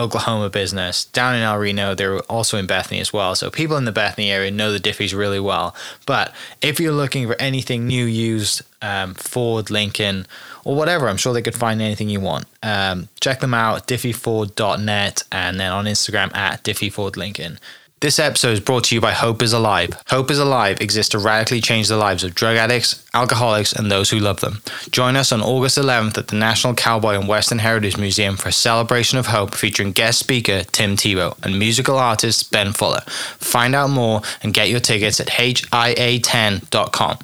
[0.00, 1.94] Oklahoma business down in El Reno.
[1.94, 3.34] They're also in Bethany as well.
[3.34, 5.74] So people in the Bethany area know the Diffees really well.
[6.06, 10.26] But if you're looking for anything new, used, um, Ford, Lincoln,
[10.64, 12.46] or whatever, I'm sure they could find anything you want.
[12.62, 17.58] Um, check them out, diffeeford.net, and then on Instagram at diffeefordlincoln.
[18.00, 19.90] This episode is brought to you by Hope is Alive.
[20.06, 24.08] Hope is Alive exists to radically change the lives of drug addicts, alcoholics, and those
[24.08, 24.62] who love them.
[24.90, 28.52] Join us on August 11th at the National Cowboy and Western Heritage Museum for a
[28.52, 33.02] celebration of hope featuring guest speaker Tim Tebow and musical artist Ben Fuller.
[33.36, 37.18] Find out more and get your tickets at HIA10.com.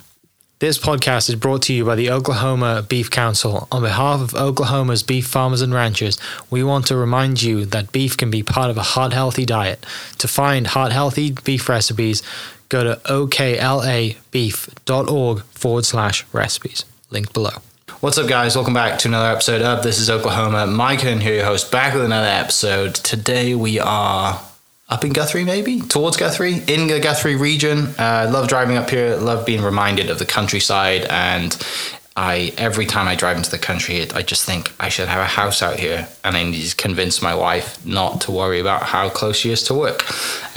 [0.58, 3.68] This podcast is brought to you by the Oklahoma Beef Council.
[3.70, 8.16] On behalf of Oklahoma's beef farmers and ranchers, we want to remind you that beef
[8.16, 9.84] can be part of a heart healthy diet.
[10.16, 12.22] To find heart healthy beef recipes,
[12.70, 16.86] go to oklabeef.org forward slash recipes.
[17.10, 17.58] Linked below.
[18.00, 18.56] What's up, guys?
[18.56, 20.66] Welcome back to another episode of This is Oklahoma.
[20.66, 22.94] Mike Hearn here, your host, back with another episode.
[22.94, 24.40] Today we are
[24.88, 27.86] up in Guthrie, maybe towards Guthrie, in the Guthrie region.
[27.98, 29.16] Uh, love driving up here.
[29.16, 31.56] Love being reminded of the countryside, and
[32.16, 35.26] I every time I drive into the country, I just think I should have a
[35.26, 39.08] house out here, and I need to convince my wife not to worry about how
[39.08, 40.04] close she is to work.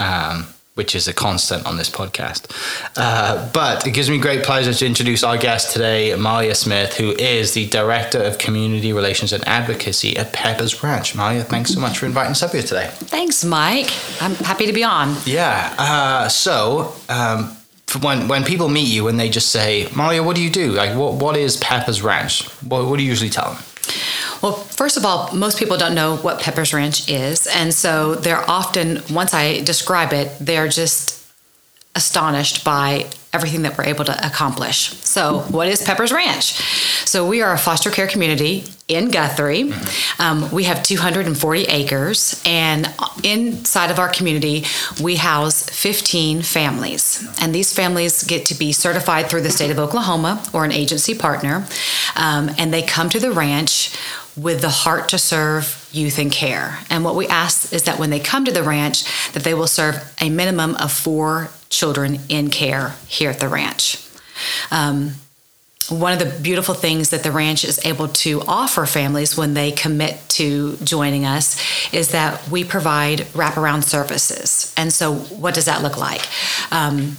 [0.00, 0.46] Um,
[0.80, 2.50] which is a constant on this podcast.
[2.96, 7.10] Uh, but it gives me great pleasure to introduce our guest today, Malia Smith, who
[7.10, 11.14] is the Director of Community Relations and Advocacy at Pepper's Ranch.
[11.14, 12.88] Malia, thanks so much for inviting us up here today.
[12.94, 13.90] Thanks, Mike.
[14.22, 15.16] I'm happy to be on.
[15.26, 15.74] Yeah.
[15.78, 17.54] Uh, so, um,
[18.00, 20.72] when when people meet you and they just say, Malia, what do you do?
[20.72, 22.48] Like, what what is Pepper's Ranch?
[22.62, 23.62] What, what do you usually tell them?
[24.42, 27.46] Well, first of all, most people don't know what Pepper's Ranch is.
[27.46, 31.20] And so they're often, once I describe it, they're just
[31.94, 34.92] astonished by everything that we're able to accomplish.
[35.04, 36.54] So, what is Pepper's Ranch?
[37.06, 39.72] So, we are a foster care community in Guthrie.
[40.18, 42.92] Um, we have 240 acres, and
[43.22, 44.64] inside of our community,
[45.02, 47.28] we house 15 families.
[47.40, 51.14] And these families get to be certified through the state of Oklahoma or an agency
[51.14, 51.66] partner,
[52.16, 53.96] um, and they come to the ranch
[54.42, 56.78] with the heart to serve youth in care.
[56.88, 59.66] And what we ask is that when they come to the ranch, that they will
[59.66, 63.98] serve a minimum of four children in care here at the ranch.
[64.70, 65.12] Um,
[65.88, 69.72] one of the beautiful things that the ranch is able to offer families when they
[69.72, 71.60] commit to joining us
[71.92, 74.72] is that we provide wraparound services.
[74.76, 76.22] And so, what does that look like?
[76.70, 77.16] Um,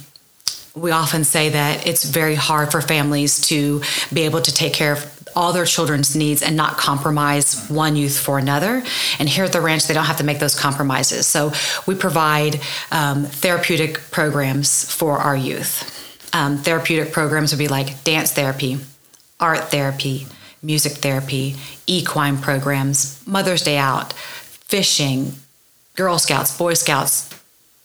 [0.74, 3.82] we often say that it's very hard for families to
[4.12, 8.18] be able to take care of all their children's needs and not compromise one youth
[8.18, 8.82] for another.
[9.18, 11.26] And here at the ranch, they don't have to make those compromises.
[11.26, 11.52] So
[11.86, 15.98] we provide um, therapeutic programs for our youth.
[16.32, 18.78] Um, therapeutic programs would be like dance therapy,
[19.38, 20.26] art therapy,
[20.62, 21.56] music therapy,
[21.86, 25.32] equine programs, Mother's Day Out, fishing,
[25.94, 27.31] Girl Scouts, Boy Scouts,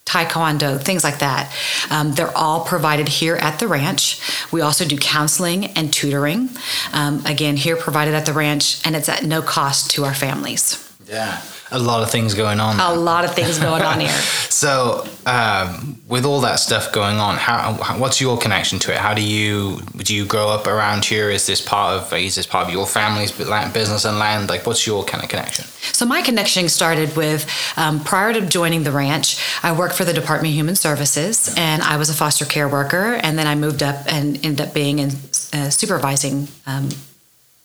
[0.07, 1.53] taekwondo, things like that.
[1.91, 4.21] Um, they're all provided here at the ranch.
[4.51, 6.49] We also do counseling and tutoring.
[6.93, 10.83] Um, again, here provided at the ranch, and it's at no cost to our families.
[11.07, 12.79] Yeah a lot of things going on.
[12.79, 14.09] A lot of things going on here.
[14.49, 18.97] so, um, with all that stuff going on, how, what's your connection to it?
[18.97, 21.29] How do you do you grow up around here?
[21.29, 24.49] Is this part of is this part of your family's business and land?
[24.49, 25.65] Like, what's your kind of connection?
[25.93, 29.37] So, my connection started with um, prior to joining the ranch.
[29.63, 33.19] I worked for the Department of Human Services, and I was a foster care worker,
[33.21, 35.09] and then I moved up and ended up being in
[35.53, 36.47] uh, supervising.
[36.65, 36.89] Um,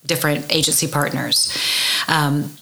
[0.04, 1.56] different agency partners.
[2.08, 2.52] Um,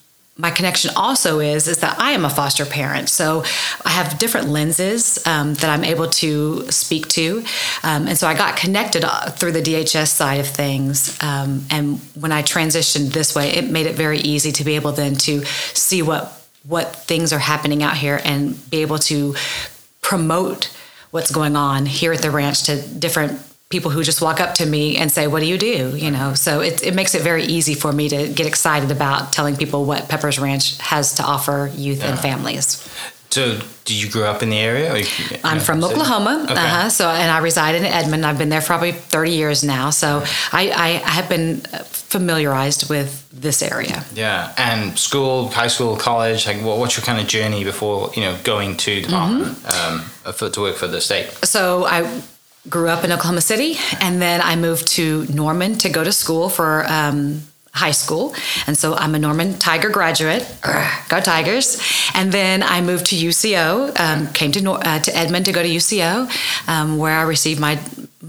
[0.40, 3.44] my connection also is is that I am a foster parent, so
[3.84, 7.44] I have different lenses um, that I'm able to speak to,
[7.82, 11.18] um, and so I got connected uh, through the DHS side of things.
[11.22, 14.92] Um, and when I transitioned this way, it made it very easy to be able
[14.92, 15.44] then to
[15.74, 19.34] see what what things are happening out here and be able to
[20.02, 20.74] promote
[21.10, 23.40] what's going on here at the ranch to different
[23.70, 26.34] people who just walk up to me and say, "What do you do?" You know,
[26.34, 29.84] so it, it makes it very easy for me to get excited about telling people
[29.84, 32.10] what Pepper's Ranch has to offer youth yeah.
[32.10, 32.86] and families.
[33.30, 34.96] So, did you grow up in the area?
[34.96, 35.06] You,
[35.44, 36.54] I'm from Oklahoma, okay.
[36.54, 38.26] uh-huh, so and I reside in Edmond.
[38.26, 43.24] I've been there for probably 30 years now, so I, I have been familiarized with
[43.30, 44.04] this area.
[44.14, 46.44] Yeah, and school, high school, college.
[46.44, 50.26] Like, what, what's your kind of journey before you know going to department mm-hmm.
[50.26, 51.28] um, for, to work for the state?
[51.44, 52.20] So I
[52.68, 56.48] grew up in Oklahoma City, and then I moved to Norman to go to school
[56.48, 57.42] for um,
[57.72, 58.34] high school.
[58.66, 60.46] And so I'm a Norman Tiger graduate.
[61.08, 61.80] Go Tigers.
[62.14, 65.68] And then I moved to UCO, um, came to, uh, to Edmond to go to
[65.68, 66.28] UCO,
[66.68, 67.76] um, where I received my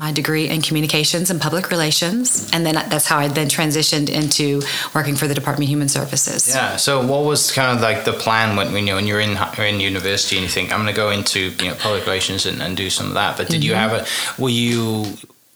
[0.01, 4.59] my degree in communications and public relations and then that's how i then transitioned into
[4.95, 6.49] working for the department of human services.
[6.49, 9.79] Yeah so what was kind of like the plan when, you, when you're in, in
[9.79, 12.75] university and you think i'm going to go into you know public relations and, and
[12.75, 13.69] do some of that but did mm-hmm.
[13.69, 15.05] you have a were you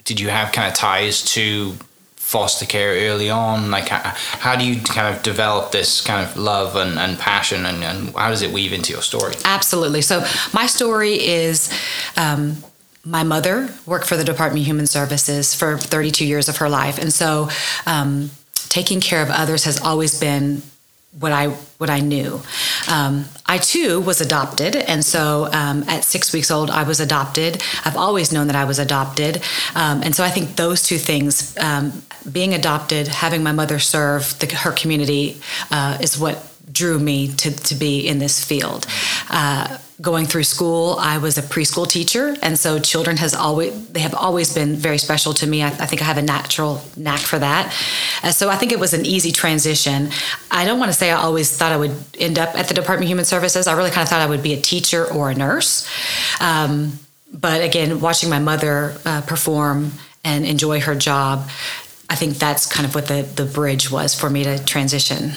[0.03, 1.73] did you have kind of ties to
[2.15, 3.69] foster care early on?
[3.69, 3.99] Like how,
[4.39, 8.15] how, do you kind of develop this kind of love and, and passion and, and,
[8.15, 9.35] how does it weave into your story?
[9.45, 10.01] Absolutely.
[10.01, 11.71] So my story is
[12.17, 12.63] um,
[13.05, 16.97] my mother worked for the Department of Human Services for 32 years of her life,
[16.97, 17.49] and so
[17.85, 18.31] um,
[18.69, 20.61] taking care of others has always been
[21.19, 21.47] what I
[21.77, 22.41] what I knew.
[22.89, 27.61] Um, I too was adopted, and so um, at six weeks old, I was adopted.
[27.85, 29.41] I've always known that I was adopted,
[29.75, 34.37] um, and so I think those two things, um, being adopted, having my mother serve
[34.39, 35.39] the, her community,
[35.71, 38.85] uh, is what drew me to, to be in this field.
[39.29, 44.01] Uh, going through school, I was a preschool teacher, and so children has always they
[44.01, 45.63] have always been very special to me.
[45.63, 47.71] I, I think I have a natural knack for that.
[48.31, 50.09] So I think it was an easy transition.
[50.51, 53.05] I don't want to say I always thought I would end up at the Department
[53.05, 53.67] of Human Services.
[53.67, 55.89] I really kind of thought I would be a teacher or a nurse.
[56.41, 56.99] Um,
[57.33, 59.91] but again, watching my mother uh, perform
[60.23, 61.47] and enjoy her job,
[62.09, 65.31] I think that's kind of what the the bridge was for me to transition.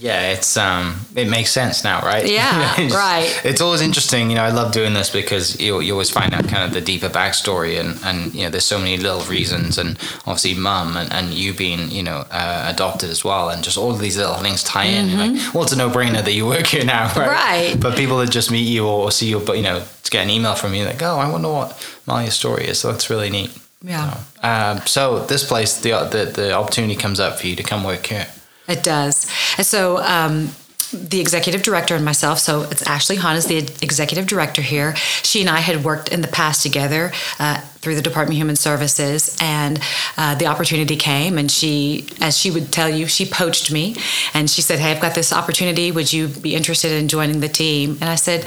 [0.00, 2.26] Yeah, it's um, it makes sense now, right?
[2.28, 3.40] Yeah, it's, right.
[3.44, 4.42] It's always interesting, you know.
[4.42, 7.78] I love doing this because you, you always find out kind of the deeper backstory,
[7.78, 11.54] and and you know, there's so many little reasons, and obviously, mum and, and you
[11.54, 14.84] being you know uh, adopted as well, and just all of these little things tie
[14.84, 15.08] in.
[15.08, 15.18] Mm-hmm.
[15.18, 17.28] Like, well, it's a no brainer that you work here now, right?
[17.28, 17.76] Right.
[17.80, 20.30] But people that just meet you or see you, but you know, to get an
[20.30, 22.78] email from you, like, oh, I wonder what Malia's story is.
[22.80, 23.56] So that's really neat.
[23.82, 24.14] Yeah.
[24.14, 27.84] So, um, so this place, the, the the opportunity comes up for you to come
[27.84, 28.26] work here.
[28.66, 29.30] It does.
[29.58, 30.50] And so um,
[30.94, 34.94] the executive director and myself, so it's Ashley Hahn is the executive director here.
[34.96, 38.56] She and I had worked in the past together uh, through the Department of Human
[38.56, 39.80] Services, and
[40.16, 41.36] uh, the opportunity came.
[41.36, 43.96] And she, as she would tell you, she poached me,
[44.32, 45.90] and she said, "Hey, I've got this opportunity.
[45.90, 48.46] Would you be interested in joining the team?" And I said,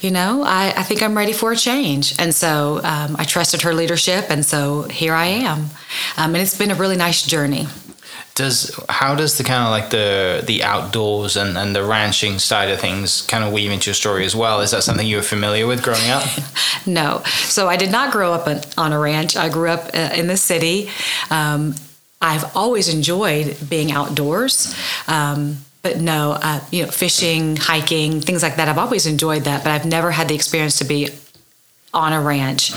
[0.00, 3.62] "You know, I, I think I'm ready for a change." And so um, I trusted
[3.62, 5.70] her leadership, and so here I am.
[6.16, 7.66] Um, and it's been a really nice journey
[8.38, 12.70] does how does the kind of like the the outdoors and, and the ranching side
[12.70, 14.60] of things kind of weave into your story as well?
[14.60, 16.24] Is that something you were familiar with growing up?
[16.86, 17.22] No.
[17.24, 18.46] So i did not grow up
[18.78, 19.36] on a ranch.
[19.36, 20.88] I grew up uh, in the city.
[21.30, 21.74] Um,
[22.20, 24.74] i've always enjoyed being outdoors.
[25.06, 28.68] Um, but no, uh, you know, fishing, hiking, things like that.
[28.68, 31.10] I've always enjoyed that, but I've never had the experience to be
[31.94, 32.72] on a ranch.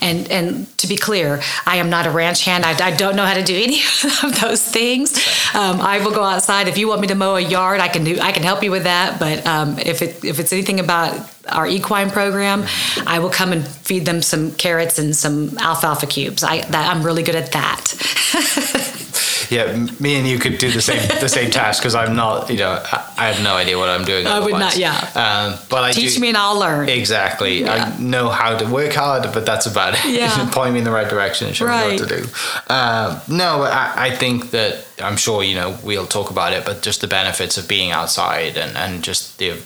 [0.00, 2.64] And and to be clear, I am not a ranch hand.
[2.64, 3.80] I, I don't know how to do any
[4.22, 5.16] of those things.
[5.54, 7.80] Um, I will go outside if you want me to mow a yard.
[7.80, 8.18] I can do.
[8.20, 9.18] I can help you with that.
[9.18, 12.64] But um, if it if it's anything about our equine program,
[13.06, 16.42] I will come and feed them some carrots and some alfalfa cubes.
[16.42, 19.12] I that I'm really good at that.
[19.50, 22.58] yeah, me and you could do the same the same task because I'm not, you
[22.58, 22.82] know,
[23.16, 24.26] I, have no idea what I'm doing.
[24.26, 24.94] I would not, yeah.
[25.14, 26.88] Um, but I teach do, me and I'll learn.
[26.88, 27.94] Exactly, yeah.
[27.96, 30.04] I know how to work hard, but that's about it.
[30.04, 31.92] Yeah, point me in the right direction, show right.
[31.92, 32.22] me what to do.
[32.68, 36.82] Um, no, I, I think that I'm sure you know we'll talk about it, but
[36.82, 39.56] just the benefits of being outside and, and just the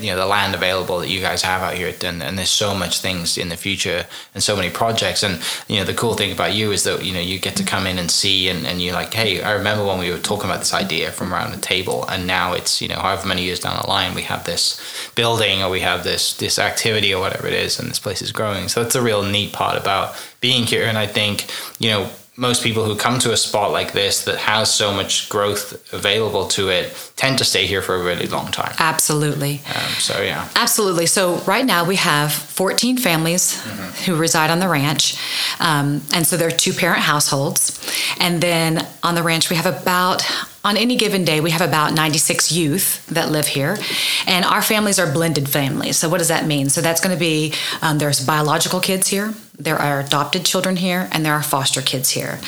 [0.00, 2.74] you know the land available that you guys have out here, and, and there's so
[2.74, 6.32] much things in the future and so many projects, and you know the cool thing
[6.32, 8.82] about you is that you know you get to come in and see, and, and
[8.82, 11.60] you're like, hey, I remember when we were talking about this idea from around the
[11.60, 14.80] table, and now it's you know however many years down the line we have this
[15.14, 18.32] building or we have this this activity or whatever it is, and this place is
[18.32, 18.68] growing.
[18.68, 21.46] So that's a real neat part about being here, and I think
[21.78, 25.28] you know most people who come to a spot like this that has so much
[25.28, 28.74] growth available to it tend to stay here for a really long time.
[28.78, 29.60] Absolutely.
[29.68, 30.48] Um, so yeah.
[30.56, 31.04] Absolutely.
[31.04, 34.04] So right now we have 14 families mm-hmm.
[34.04, 35.18] who reside on the ranch,
[35.60, 37.78] um, and so they're two parent households.
[38.18, 40.22] And then on the ranch we have about
[40.64, 43.78] on any given day, we have about 96 youth that live here,
[44.26, 45.96] and our families are blended families.
[45.96, 46.68] So, what does that mean?
[46.68, 51.08] So, that's going to be um, there's biological kids here, there are adopted children here,
[51.12, 52.38] and there are foster kids here.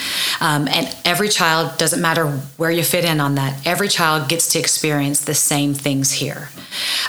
[0.41, 2.27] Um, and every child, doesn't matter
[2.57, 6.49] where you fit in on that, every child gets to experience the same things here.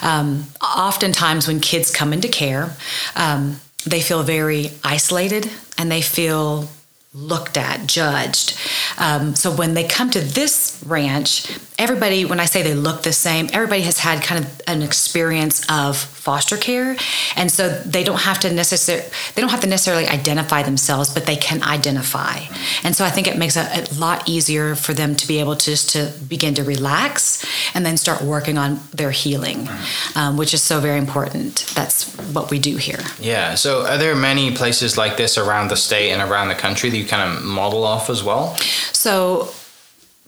[0.01, 2.75] Um, oftentimes, when kids come into care,
[3.15, 6.69] um, they feel very isolated and they feel
[7.13, 8.57] looked at, judged.
[8.97, 13.13] Um, so when they come to this ranch, everybody, when I say they look the
[13.13, 16.95] same, everybody has had kind of an experience of foster care,
[17.35, 19.05] and so they don't have to necessarily
[19.35, 22.39] they don't have to necessarily identify themselves, but they can identify.
[22.83, 25.55] And so I think it makes it a lot easier for them to be able
[25.57, 29.67] to just to begin to relax and then start working on their healing,
[30.15, 31.71] um, which is so very important.
[31.75, 32.99] That's what we do here.
[33.19, 33.55] Yeah.
[33.55, 37.02] So are there many places like this around the state and around the country that
[37.03, 38.55] you kind of model off as well?
[38.93, 39.49] So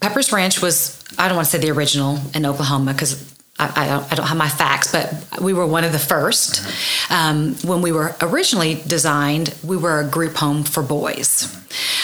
[0.01, 3.88] Pepper's Ranch was, I don't want to say the original in Oklahoma because I, I,
[3.88, 7.82] don't, I, don't, have my facts, but we were one of the 1st um, when
[7.82, 11.53] we were originally designed, we were a group home for boys.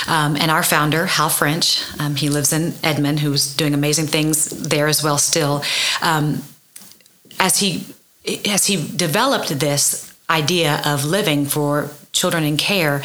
[0.07, 4.49] Um, and our founder, Hal French, um, he lives in Edmond, who's doing amazing things
[4.49, 5.63] there as well still.
[6.01, 6.41] Um,
[7.39, 7.85] as he
[8.45, 13.01] as he developed this idea of living for children in care,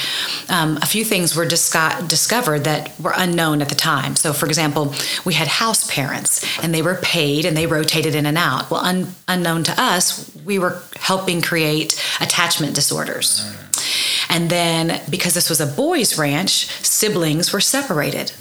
[0.48, 4.16] um, a few things were disco- discovered that were unknown at the time.
[4.16, 4.94] So, for example,
[5.24, 8.70] we had house parents and they were paid and they rotated in and out.
[8.70, 13.44] Well, un- unknown to us, we were helping create attachment disorders.
[14.28, 18.32] And then, because this was a boys' ranch, siblings were separated.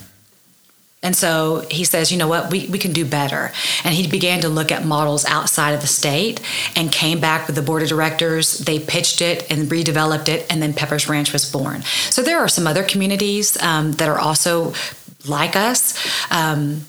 [1.05, 3.51] And so he says, you know what, we, we can do better.
[3.83, 6.41] And he began to look at models outside of the state
[6.75, 8.57] and came back with the board of directors.
[8.57, 11.83] They pitched it and redeveloped it, and then Pepper's Ranch was born.
[12.09, 14.73] So there are some other communities um, that are also
[15.27, 15.93] like us.
[16.31, 16.85] Um,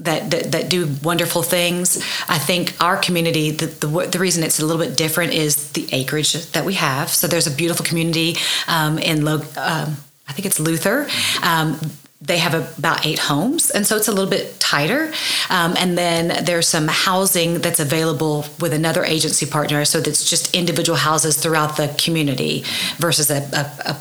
[0.00, 1.98] that, that, that do wonderful things.
[2.28, 5.86] I think our community, the, the, the reason it's a little bit different is the
[5.92, 7.10] acreage that we have.
[7.10, 8.34] So there's a beautiful community
[8.66, 11.06] um, in um, I think it's Luther.
[11.42, 11.78] Um,
[12.26, 15.12] they have about eight homes, and so it's a little bit tighter.
[15.50, 20.54] Um, and then there's some housing that's available with another agency partner, so that's just
[20.54, 22.64] individual houses throughout the community
[22.98, 23.96] versus a, a, a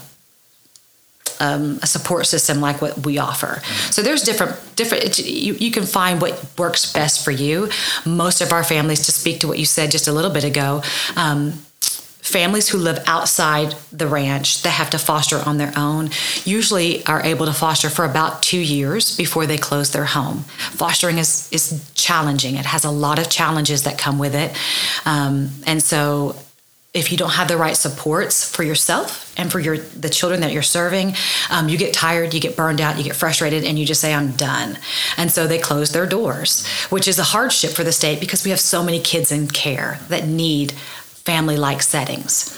[1.39, 3.61] um, a support system like what we offer.
[3.91, 5.19] So there's different different.
[5.19, 7.69] You, you can find what works best for you.
[8.05, 10.81] Most of our families, to speak to what you said just a little bit ago.
[11.15, 11.53] Um,
[12.23, 16.09] families who live outside the ranch that have to foster on their own
[16.45, 20.37] usually are able to foster for about two years before they close their home.
[20.71, 24.55] Fostering is, is challenging, it has a lot of challenges that come with it.
[25.05, 26.35] Um, and so,
[26.93, 30.53] if you don't have the right supports for yourself and for your the children that
[30.53, 31.15] you're serving,
[31.49, 34.13] um, you get tired, you get burned out, you get frustrated, and you just say,
[34.13, 34.77] "I'm done."
[35.17, 38.51] And so they close their doors, which is a hardship for the state because we
[38.51, 40.73] have so many kids in care that need
[41.25, 42.57] family like settings.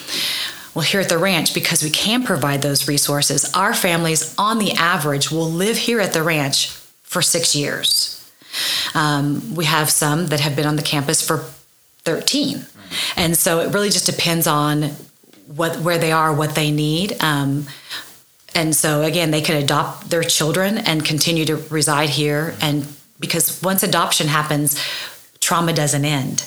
[0.73, 4.73] Well, here at the ranch, because we can provide those resources, our families on the
[4.73, 6.69] average will live here at the ranch
[7.03, 8.11] for six years.
[8.93, 11.45] Um, we have some that have been on the campus for
[12.03, 12.65] 13.
[13.15, 14.91] And so it really just depends on
[15.47, 17.21] what where they are, what they need.
[17.21, 17.67] Um,
[18.53, 22.55] and so again, they can adopt their children and continue to reside here.
[22.61, 22.87] And
[23.19, 24.81] because once adoption happens,
[25.39, 26.45] trauma doesn't end.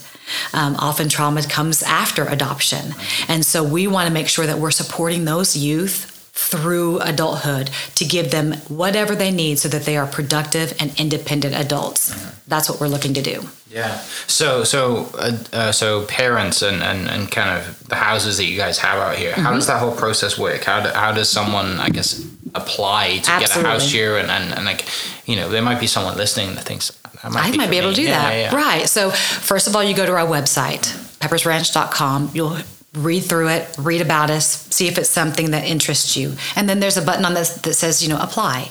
[0.53, 2.95] Um, often trauma comes after adoption.
[3.29, 8.05] And so we want to make sure that we're supporting those youth through adulthood to
[8.05, 12.15] give them whatever they need so that they are productive and independent adults.
[12.47, 13.43] That's what we're looking to do.
[13.71, 13.99] Yeah.
[14.27, 18.57] So so uh, uh, so parents and, and, and kind of the houses that you
[18.57, 19.33] guys have out here.
[19.33, 19.43] Mm-hmm.
[19.43, 20.65] How does that whole process work?
[20.65, 23.63] How do, how does someone I guess apply to Absolutely.
[23.63, 24.87] get a house here and, and, and like
[25.27, 27.79] you know there might be someone listening that thinks I might, I be, might be
[27.79, 28.33] able to do yeah, that.
[28.33, 28.57] Yeah, yeah.
[28.57, 28.89] Right.
[28.89, 30.83] So, first of all, you go to our website,
[31.21, 32.31] peppersranch.com.
[32.35, 32.59] You'll
[32.95, 36.33] read through it, read about us, see if it's something that interests you.
[36.57, 38.71] And then there's a button on this that says, you know, apply.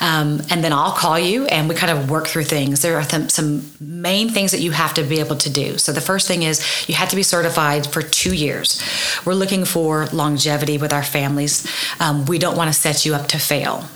[0.00, 2.82] Um, and then I'll call you and we kind of work through things.
[2.82, 5.78] There are th- some main things that you have to be able to do.
[5.78, 8.82] So the first thing is you have to be certified for two years.
[9.24, 11.66] We're looking for longevity with our families.
[12.00, 13.86] Um, we don't want to set you up to fail.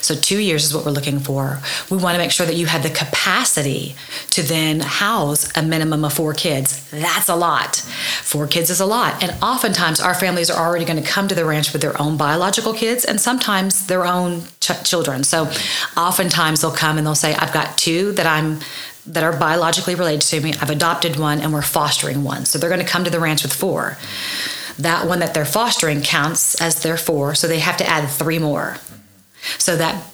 [0.00, 1.60] So, two years is what we're looking for.
[1.90, 3.94] We want to make sure that you have the capacity
[4.30, 6.88] to then house a minimum of four kids.
[6.90, 7.82] That's a lot
[8.30, 9.22] four kids is a lot.
[9.22, 12.16] And oftentimes, our families are already going to come to the ranch with their own
[12.16, 15.24] biological kids and sometimes their own ch- children.
[15.24, 15.50] So,
[15.96, 18.60] oftentimes, they'll come and they'll say, I've got two that I'm
[19.06, 20.54] that are biologically related to me.
[20.60, 22.44] I've adopted one and we're fostering one.
[22.44, 23.96] So they're going to come to the ranch with four.
[24.78, 28.38] That one that they're fostering counts as their four, so they have to add three
[28.38, 28.76] more.
[29.58, 30.04] So that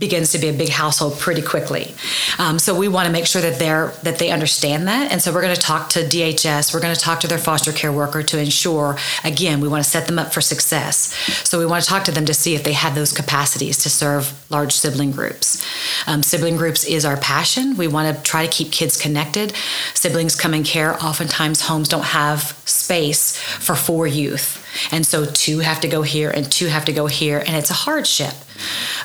[0.00, 1.94] begins to be a big household pretty quickly.
[2.38, 5.32] Um, so we want to make sure that they're that they understand that, and so
[5.32, 6.72] we're going to talk to DHS.
[6.72, 8.96] We're going to talk to their foster care worker to ensure.
[9.24, 11.14] Again, we want to set them up for success.
[11.46, 13.90] So we want to talk to them to see if they have those capacities to
[13.90, 15.64] serve large sibling groups.
[16.06, 17.76] Um, sibling groups is our passion.
[17.76, 19.52] We want to try to keep kids connected.
[19.94, 20.94] Siblings come in care.
[21.02, 24.59] Oftentimes, homes don't have space for four youth,
[24.90, 27.70] and so two have to go here and two have to go here, and it's
[27.70, 28.34] a hardship.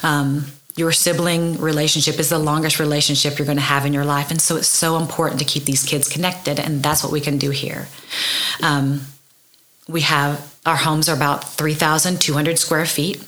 [0.03, 0.45] Um,
[0.75, 4.29] your sibling relationship is the longest relationship you're going to have in your life.
[4.29, 6.59] And so it's so important to keep these kids connected.
[6.59, 7.87] And that's what we can do here.
[8.61, 9.01] Um,
[9.87, 13.25] we have our homes are about 3,200 square feet.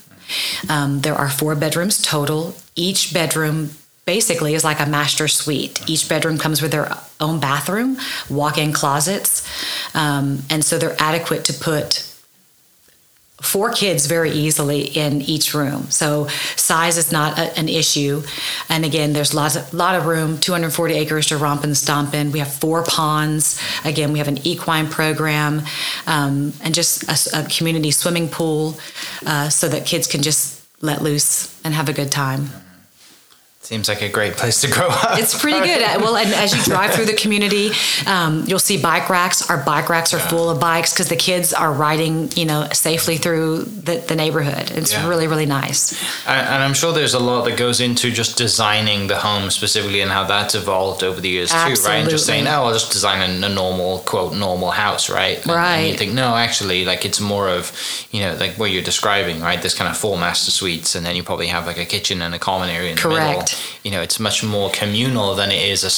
[0.70, 2.56] Um, there are four bedrooms total.
[2.75, 3.72] Each bedroom
[4.06, 5.88] basically is like a master suite.
[5.88, 7.98] Each bedroom comes with their own bathroom,
[8.29, 9.48] walk in closets.
[9.96, 12.07] Um, and so they're adequate to put
[13.41, 15.89] four kids very easily in each room.
[15.91, 18.24] So size is not a, an issue.
[18.67, 22.32] And again, there's lots of lot of room, 240 acres to romp and stomp in.
[22.32, 23.62] We have four ponds.
[23.86, 25.62] Again, we have an equine program
[26.08, 28.77] um, and just a, a, community swimming pool
[29.25, 32.50] uh, so that kids can just let loose and have a good time.
[33.68, 35.20] Seems like a great place to grow up.
[35.20, 35.86] It's pretty good.
[35.98, 37.72] Well, and as you drive through the community,
[38.06, 39.50] um, you'll see bike racks.
[39.50, 40.28] Our bike racks are yeah.
[40.30, 44.72] full of bikes because the kids are riding, you know, safely through the, the neighborhood.
[44.72, 45.06] It's yeah.
[45.06, 45.92] really, really nice.
[46.26, 50.00] And, and, I'm sure there's a lot that goes into just designing the home specifically
[50.00, 51.84] and how that's evolved over the years Absolutely.
[51.84, 52.00] too, right?
[52.00, 55.42] And just saying, oh, I'll just design a, a normal, quote, normal house, right?
[55.42, 55.78] And, right.
[55.78, 57.74] And you think, no, actually, like it's more of,
[58.12, 59.62] you know, like what you're describing, right?
[59.62, 62.34] This kind of four master suites, and then you probably have like a kitchen and
[62.34, 63.18] a common area in Correct.
[63.18, 63.56] the middle.
[63.83, 65.91] You know, it's much more communal than it is a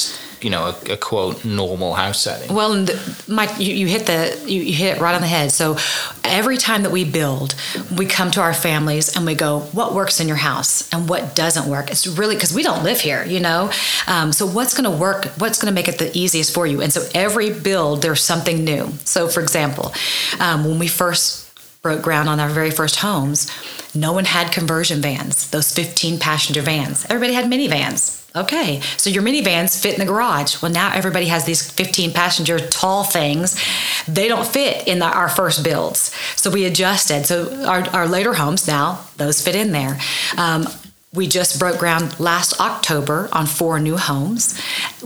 [0.44, 2.54] you know a, a quote normal house setting.
[2.54, 2.86] Well,
[3.28, 5.52] Mike, you, you hit the you, you hit it right on the head.
[5.52, 5.76] So
[6.24, 7.54] every time that we build,
[7.96, 11.34] we come to our families and we go, "What works in your house and what
[11.34, 13.70] doesn't work?" It's really because we don't live here, you know.
[14.06, 15.26] Um, so what's going to work?
[15.38, 16.80] What's going to make it the easiest for you?
[16.80, 18.92] And so every build, there's something new.
[19.04, 19.92] So for example,
[20.38, 21.39] um, when we first
[21.82, 23.50] broke ground on our very first homes,
[23.94, 27.06] no one had conversion vans, those 15 passenger vans.
[27.06, 28.18] Everybody had minivans.
[28.36, 30.62] Okay, so your minivans fit in the garage.
[30.62, 33.60] Well, now everybody has these 15 passenger tall things.
[34.06, 36.14] They don't fit in the, our first builds.
[36.36, 37.26] So we adjusted.
[37.26, 39.98] So our, our later homes now, those fit in there.
[40.36, 40.68] Um,
[41.12, 44.60] we just broke ground last October on four new homes.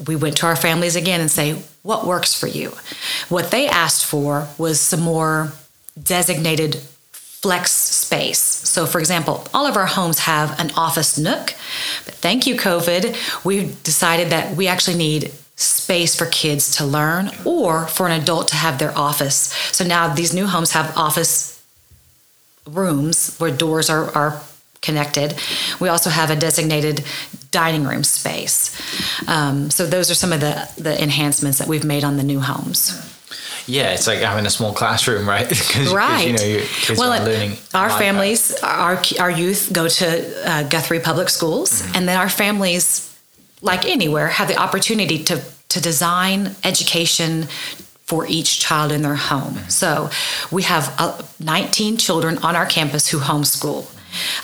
[0.06, 2.72] We went to our families again and say, what works for you?
[3.30, 5.52] What they asked for was some more
[6.00, 6.76] designated
[7.12, 8.40] flex space.
[8.40, 11.54] So, for example, all of our homes have an office nook,
[12.04, 17.30] but thank you, COVID, we've decided that we actually need space for kids to learn
[17.44, 19.52] or for an adult to have their office.
[19.72, 21.62] So now these new homes have office
[22.66, 24.42] rooms where doors are, are
[24.80, 25.34] connected.
[25.80, 27.04] We also have a designated
[27.50, 28.74] dining room space.
[29.28, 32.40] Um, so those are some of the, the enhancements that we've made on the new
[32.40, 33.13] homes.
[33.66, 35.48] Yeah, it's like having a small classroom, right?
[35.48, 36.08] Cause, right.
[36.10, 37.56] Cause, you know, kids well, are learning.
[37.72, 41.96] Our families, our our youth go to uh, Guthrie Public Schools, mm-hmm.
[41.96, 43.16] and then our families,
[43.62, 47.48] like anywhere, have the opportunity to to design education
[48.04, 49.54] for each child in their home.
[49.54, 49.68] Mm-hmm.
[49.70, 50.10] So
[50.50, 53.90] we have uh, 19 children on our campus who homeschool.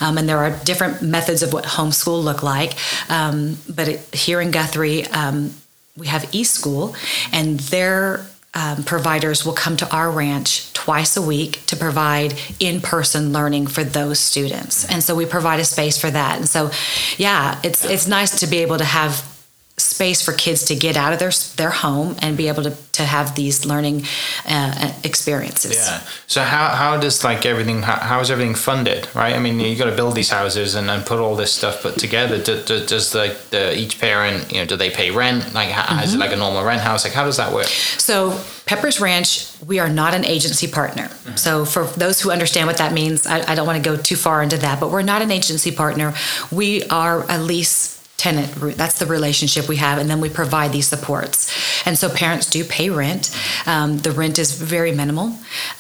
[0.01, 2.73] Um, and there are different methods of what homeschool look like.
[3.11, 5.55] Um, but it, here in Guthrie, um,
[5.97, 6.97] we have eSchool,
[7.33, 12.81] and their um, providers will come to our ranch twice a week to provide in
[12.81, 14.85] person learning for those students.
[14.91, 16.39] And so we provide a space for that.
[16.39, 16.71] And so,
[17.17, 19.40] yeah, it's, it's nice to be able to have
[19.81, 23.03] space for kids to get out of their their home and be able to, to
[23.03, 24.05] have these learning
[24.47, 25.77] uh, experiences.
[25.77, 26.03] Yeah.
[26.27, 29.09] So how, how does like everything how, how is everything funded?
[29.15, 29.35] Right.
[29.35, 31.99] I mean, you got to build these houses and then put all this stuff put
[31.99, 32.43] together.
[32.43, 35.55] Do, do, does the, the each parent you know do they pay rent?
[35.55, 36.05] Like how, mm-hmm.
[36.05, 36.21] is it mm-hmm.
[36.21, 37.05] like a normal rent house?
[37.05, 37.67] Like how does that work?
[37.67, 38.39] So
[38.71, 41.09] Pepper's Ranch, we are not an agency partner.
[41.09, 41.35] Mm-hmm.
[41.35, 44.15] So, for those who understand what that means, I, I, don't want to go too
[44.15, 46.15] far into that, but we're not an agency partner.
[46.53, 48.49] We are a lease tenant
[48.81, 51.39] that's the relationship we have and then we provide these supports
[51.87, 53.25] and so parents do pay rent
[53.67, 55.27] um, the rent is very minimal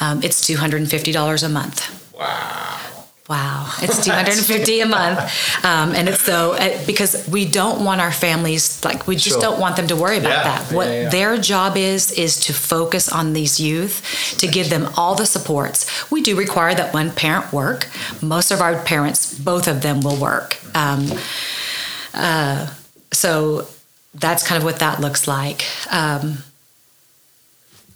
[0.05, 1.79] um, it's $250 a month
[2.18, 2.79] wow
[3.31, 5.20] Wow, it's 250 a month,
[5.64, 9.42] um, and it's so uh, because we don't want our families like we just Sure.
[9.42, 10.72] don't want them to worry about Yeah, that.
[10.74, 11.09] What yeah, yeah.
[11.11, 14.03] their job is is to focus on these youth
[14.40, 15.87] to give them all the supports.
[16.11, 17.87] We do require that one parent work.
[18.20, 20.59] Most of our parents, both of them, will work.
[20.74, 21.07] Um,
[22.14, 22.73] uh,
[23.12, 23.66] so
[24.14, 25.64] that's kind of what that looks like.
[25.90, 26.38] Um,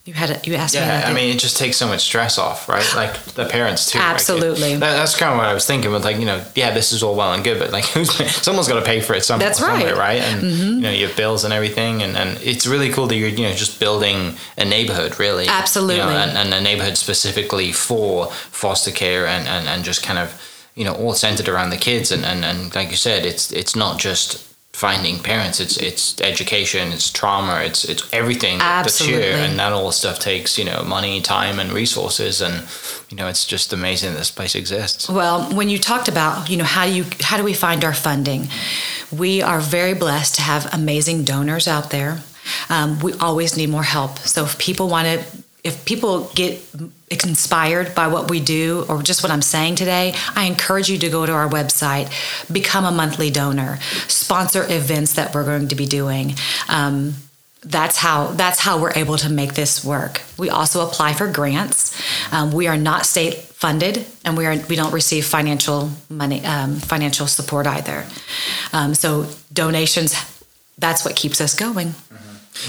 [0.05, 0.81] you had a, you asked me.
[0.81, 2.85] Yeah, I mean, it just takes so much stress off, right?
[2.95, 3.99] Like the parents too.
[3.99, 4.73] Absolutely.
[4.73, 5.91] that, that's kind of what I was thinking.
[5.91, 8.69] With like, you know, yeah, this is all well and good, but like, who's someone's
[8.69, 9.79] got to pay for it somewhere, That's right.
[9.79, 10.21] somewhere, right?
[10.21, 13.31] And you know, you have bills and everything, and, and it's really cool that you're
[13.31, 15.45] you know just building a neighborhood, really.
[15.45, 16.01] You know, Absolutely.
[16.03, 20.39] and, and a neighborhood specifically for foster care, and, and, and just kind of
[20.75, 23.75] you know all centered around the kids, and, and, and like you said, it's it's
[23.77, 29.41] not just finding parents it's it's education it's trauma it's it's everything that's here Absolutely.
[29.51, 32.67] and that all stuff takes you know money time and resources and
[33.09, 36.57] you know it's just amazing that this place exists Well, when you talked about, you
[36.57, 38.49] know, how do you how do we find our funding?
[39.13, 42.23] We are very blessed to have amazing donors out there.
[42.69, 44.19] Um, we always need more help.
[44.19, 45.25] So if people want to,
[45.65, 46.63] if people get
[47.09, 51.09] inspired by what we do or just what I'm saying today, I encourage you to
[51.09, 52.13] go to our website,
[52.53, 56.35] become a monthly donor, sponsor events that we're going to be doing.
[56.69, 57.15] Um,
[57.63, 60.21] that's how that's how we're able to make this work.
[60.37, 61.99] We also apply for grants.
[62.31, 66.77] Um, we are not state funded, and we are we don't receive financial money um,
[66.77, 68.05] financial support either.
[68.75, 70.15] Um, so donations,
[70.77, 71.95] that's what keeps us going.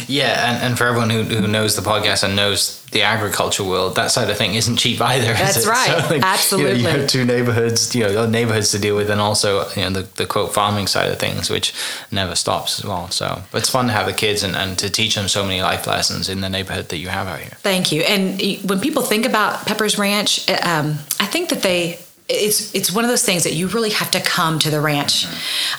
[0.08, 3.95] Yeah and, and for everyone who, who knows the podcast and knows the agriculture world
[3.95, 6.12] that side of thing isn't cheap either is That's right.
[6.52, 9.84] you know, you have two neighborhoods you know neighborhoods to deal with and also you
[9.84, 11.74] know the, the quote farming side of things which
[12.12, 14.89] never stops as well so but it's fun to have the kids and, and to
[14.89, 17.91] teach them so many life lessons in the neighborhood that you have out here Thank
[17.91, 18.02] you.
[18.04, 23.04] And when people think about Pepper's Ranch, um, I think that they it's it's one
[23.06, 25.28] of those things that you really have to come to the ranch.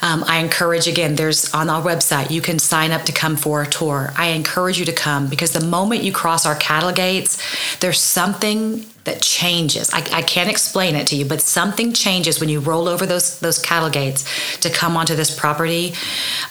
[0.01, 1.17] Um, I encourage again.
[1.17, 4.13] There's on our website you can sign up to come for a tour.
[4.17, 7.43] I encourage you to come because the moment you cross our cattle gates,
[7.79, 9.91] there's something that changes.
[9.93, 13.41] I, I can't explain it to you, but something changes when you roll over those
[13.41, 15.95] those cattle gates to come onto this property.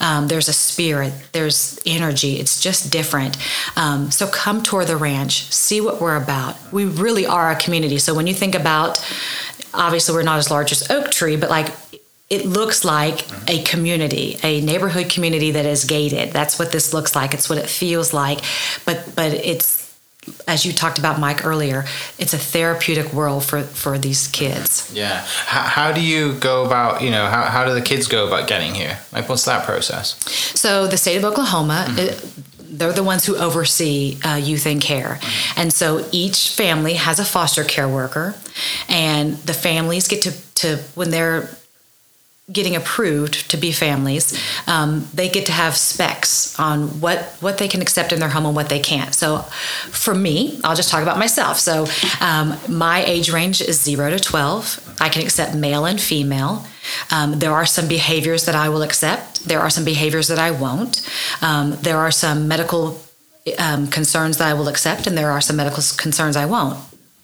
[0.02, 2.38] Um, there's a spirit, there's energy.
[2.38, 3.38] It's just different.
[3.78, 6.58] Um, so come tour the ranch, see what we're about.
[6.74, 7.98] We really are a community.
[7.98, 9.00] So when you think about,
[9.78, 11.70] obviously we're not as large as Oak Tree, but like
[12.30, 13.46] it looks like mm-hmm.
[13.48, 16.32] a community, a neighborhood community that is gated.
[16.32, 17.34] That's what this looks like.
[17.34, 18.40] It's what it feels like.
[18.86, 19.86] But but it's
[20.48, 21.86] as you talked about Mike earlier,
[22.18, 24.92] it's a therapeutic world for for these kids.
[24.94, 25.24] Yeah.
[25.46, 28.48] How, how do you go about, you know, how, how do the kids go about
[28.48, 28.98] getting here?
[29.12, 30.16] Like, what's that process?
[30.60, 31.86] So the state of Oklahoma.
[31.88, 32.00] Mm-hmm.
[32.00, 32.32] it-
[32.78, 35.20] they're the ones who oversee uh, youth and care.
[35.56, 38.36] And so each family has a foster care worker,
[38.88, 41.50] and the families get to, to when they're
[42.52, 47.68] getting approved to be families, um, they get to have specs on what what they
[47.68, 49.16] can accept in their home and what they can't.
[49.16, 49.40] So,
[49.90, 51.60] for me, I'll just talk about myself.
[51.60, 51.88] So,
[52.22, 54.80] um, my age range is zero to twelve.
[55.02, 56.66] I can accept male and female.
[57.12, 59.46] Um, there are some behaviors that I will accept.
[59.46, 61.08] There are some behaviors that I won't.
[61.42, 63.02] Um, there are some medical
[63.58, 66.78] um, concerns that I will accept, and there are some medical concerns I won't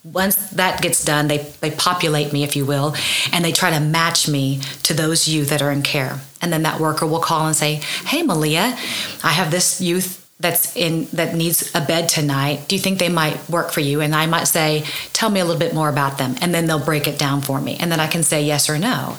[0.04, 2.96] once that gets done, they, they populate me, if you will,
[3.32, 6.20] and they try to match me to those youth that are in care.
[6.42, 8.78] And then that worker will call and say, Hey, Malia,
[9.24, 12.68] I have this youth that's in that needs a bed tonight.
[12.68, 14.02] Do you think they might work for you?
[14.02, 14.84] And I might say,
[15.14, 16.36] Tell me a little bit more about them.
[16.42, 17.78] And then they'll break it down for me.
[17.80, 19.18] And then I can say yes or no.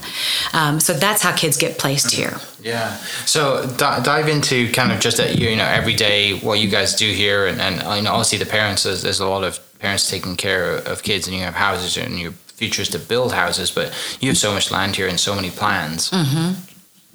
[0.52, 2.38] Um, so that's how kids get placed here.
[2.60, 2.96] Yeah.
[3.24, 6.94] So di- dive into kind of just at you know every day what you guys
[6.96, 10.08] do here, and and you know obviously the parents there's, there's a lot of parents
[10.08, 13.70] taking care of kids, and you have houses, and your future is to build houses,
[13.70, 16.10] but you have so much land here and so many plans.
[16.10, 16.52] Mm-hmm.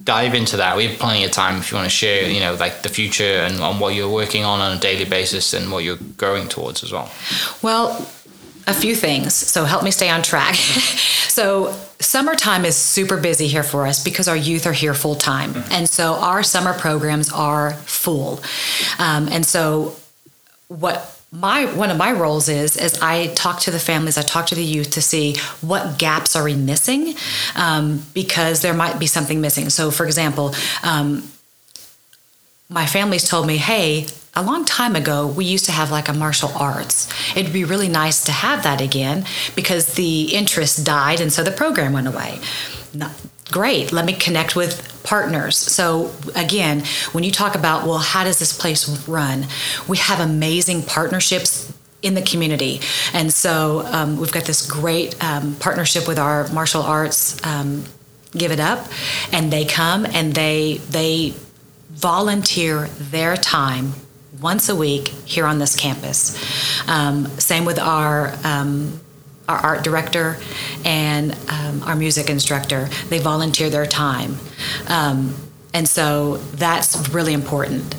[0.03, 0.75] Dive into that.
[0.75, 3.23] We have plenty of time if you want to share, you know, like the future
[3.23, 6.83] and on what you're working on on a daily basis and what you're growing towards
[6.83, 7.09] as well.
[7.61, 8.07] Well,
[8.67, 9.33] a few things.
[9.33, 10.55] So help me stay on track.
[10.55, 15.63] so summertime is super busy here for us because our youth are here full time,
[15.71, 18.41] and so our summer programs are full.
[18.99, 19.95] Um, and so
[20.67, 24.47] what my one of my roles is is I talk to the families, I talk
[24.47, 27.15] to the youth to see what gaps are we missing,
[27.55, 29.69] um, because there might be something missing.
[29.69, 30.53] So, for example.
[30.83, 31.29] Um,
[32.69, 36.13] my family's told me, hey, a long time ago, we used to have like a
[36.13, 37.07] martial arts.
[37.35, 41.51] It'd be really nice to have that again because the interest died and so the
[41.51, 42.39] program went away.
[42.93, 43.11] Not,
[43.51, 45.57] great, let me connect with partners.
[45.57, 49.45] So, again, when you talk about, well, how does this place run?
[49.87, 52.79] We have amazing partnerships in the community.
[53.13, 57.85] And so um, we've got this great um, partnership with our martial arts um,
[58.31, 58.87] Give It Up,
[59.31, 61.33] and they come and they they
[61.89, 63.93] volunteer their time
[64.39, 66.37] once a week here on this campus.
[66.87, 68.99] Um, same with our um,
[69.47, 70.37] our art director
[70.83, 72.89] and um, our music instructor.
[73.09, 74.37] They volunteer their time.
[74.87, 75.35] Um,
[75.73, 77.95] and so that's really important.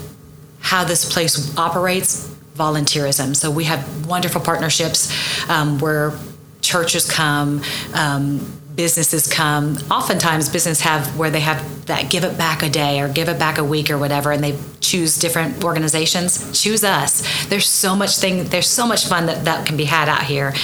[0.61, 3.37] How this place operates, volunteerism.
[3.37, 5.12] So we have wonderful partnerships
[5.48, 6.12] um, where
[6.61, 7.62] churches come,
[7.94, 8.40] um,
[8.78, 13.08] businesses come oftentimes business have where they have that give it back a day or
[13.08, 16.62] give it back a week or whatever and they choose different organizations.
[16.62, 17.46] Choose us.
[17.46, 20.54] There's so much thing there's so much fun that, that can be had out here.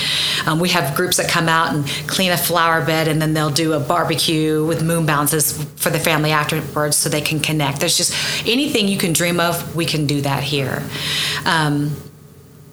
[0.46, 3.50] Um, we have groups that come out and clean a flower bed and then they'll
[3.50, 7.81] do a barbecue with moon bounces for the family afterwards so they can connect.
[7.81, 10.85] There's just anything you can dream of we can do that here.
[11.44, 11.96] Um,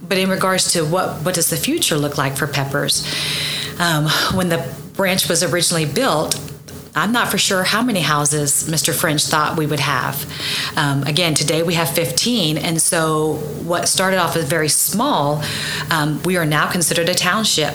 [0.08, 3.12] but in regards to what what does the future look like for peppers?
[3.80, 4.60] Um, when the
[5.02, 6.40] branch was originally built,
[6.94, 8.94] I'm not for sure how many houses Mr.
[8.94, 10.32] French thought we would have.
[10.78, 15.44] Um, again, today we have 15, and so what started off as very small,
[15.90, 17.74] um, we are now considered a township.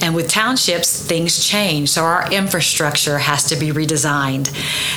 [0.00, 1.90] And with townships, things change.
[1.90, 4.50] So our infrastructure has to be redesigned.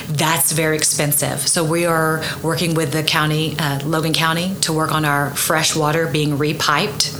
[0.06, 1.46] That's very expensive.
[1.46, 5.76] So we are working with the county, uh, Logan County, to work on our fresh
[5.76, 7.14] water being repiped,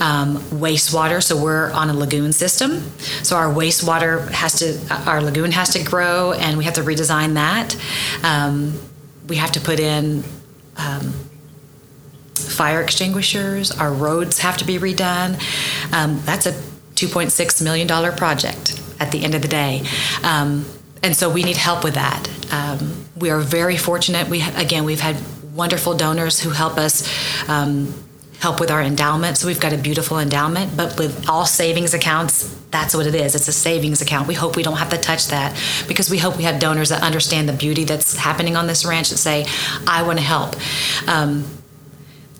[0.00, 1.22] um, wastewater.
[1.22, 2.90] So we're on a lagoon system.
[3.22, 7.34] So our wastewater has to, our lagoon has to grow, and we have to redesign
[7.34, 7.76] that.
[8.22, 8.78] Um,
[9.28, 10.24] we have to put in.
[10.76, 11.14] Um,
[12.34, 15.40] fire extinguishers, our roads have to be redone.
[15.92, 16.54] Um, that's a
[16.94, 19.82] $2.6 million project at the end of the day.
[20.22, 20.64] Um,
[21.02, 22.28] and so we need help with that.
[22.52, 24.28] Um, we are very fortunate.
[24.28, 25.16] We again, we've had
[25.54, 27.06] wonderful donors who help us
[27.48, 27.92] um,
[28.40, 29.38] help with our endowment.
[29.38, 33.34] So we've got a beautiful endowment, but with all savings accounts, that's what it is.
[33.34, 34.26] It's a savings account.
[34.26, 37.02] We hope we don't have to touch that because we hope we have donors that
[37.02, 39.46] understand the beauty that's happening on this ranch and say,
[39.86, 40.56] "I want to help."
[41.06, 41.44] Um,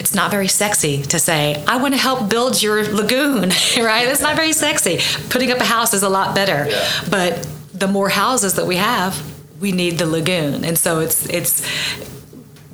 [0.05, 4.07] it's not very sexy to say, I want to help build your lagoon, right?
[4.07, 4.99] It's not very sexy.
[5.31, 6.69] Putting up a house is a lot better.
[6.69, 7.05] Yeah.
[7.11, 9.19] But the more houses that we have,
[9.63, 10.63] we need the lagoon.
[10.63, 11.67] And so it's it's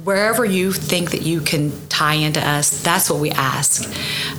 [0.02, 3.88] wherever you think that you can tie into us, that's what we ask.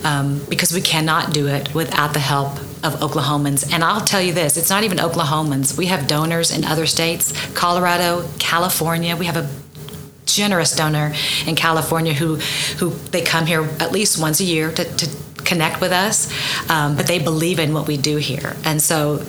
[0.04, 3.72] Um, because we cannot do it without the help of Oklahomans.
[3.72, 5.78] And I'll tell you this it's not even Oklahomans.
[5.78, 9.16] We have donors in other states Colorado, California.
[9.16, 9.48] We have a
[10.26, 11.12] generous donor
[11.46, 12.36] in California who
[12.78, 15.08] who they come here at least once a year to, to
[15.44, 16.30] connect with us,
[16.70, 19.24] um, but they believe in what we do here, and so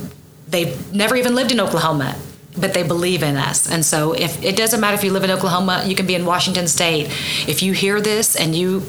[0.48, 2.16] they've never even lived in Oklahoma.
[2.56, 3.68] But they believe in us.
[3.68, 6.24] And so if it doesn't matter if you live in Oklahoma, you can be in
[6.24, 7.08] Washington State.
[7.48, 8.84] If you hear this and you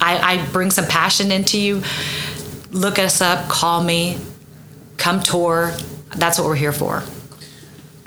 [0.00, 1.82] I, I bring some passion into you,
[2.70, 4.16] look us up, call me,
[4.96, 5.76] come tour.
[6.16, 7.04] That's what we're here for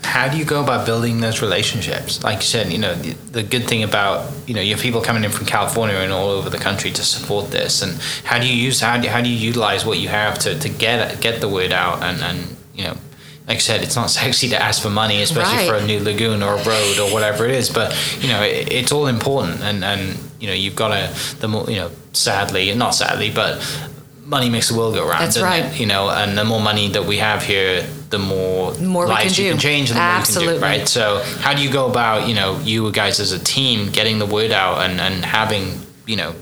[0.03, 2.23] how do you go about building those relationships?
[2.23, 5.01] Like you said, you know, the, the, good thing about, you know, you have people
[5.01, 7.81] coming in from California and all over the country to support this.
[7.81, 10.57] And how do you use, how do, how do you utilize what you have to,
[10.57, 12.01] to get, get the word out?
[12.03, 12.97] And, and, you know,
[13.47, 15.69] like I said, it's not sexy to ask for money, especially right.
[15.69, 17.69] for a new lagoon or a road or whatever it is.
[17.69, 19.61] But, you know, it, it's all important.
[19.61, 23.61] And, and, you know, you've got to, the more, you know, sadly, not sadly, but
[24.25, 25.21] money makes the world go round.
[25.21, 25.65] That's right.
[25.65, 25.79] It?
[25.79, 29.45] You know, and the more money that we have here, the more, more lives can
[29.45, 29.53] you do.
[29.53, 30.45] can change and the Absolutely.
[30.45, 30.87] more you can do, right?
[30.87, 34.25] So how do you go about, you know, you guys as a team getting the
[34.25, 36.35] word out and, and having, you know,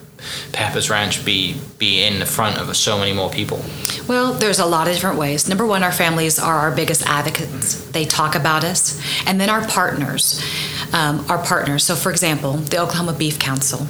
[0.52, 3.63] Pepper's Ranch be be in the front of so many more people?
[4.08, 5.48] Well, there's a lot of different ways.
[5.48, 7.89] Number one, our families are our biggest advocates.
[7.92, 10.44] They talk about us, and then our partners.
[10.91, 11.84] Um, our partners.
[11.84, 13.86] So, for example, the Oklahoma Beef Council.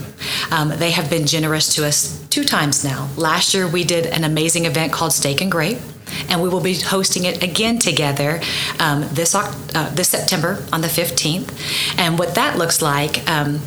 [0.51, 3.07] Um, they have been generous to us two times now.
[3.15, 5.79] Last year, we did an amazing event called Steak and Grape
[6.27, 8.41] and we will be hosting it again together
[8.79, 11.97] um, this uh, this September on the 15th.
[11.97, 13.29] And what that looks like.
[13.29, 13.61] Um,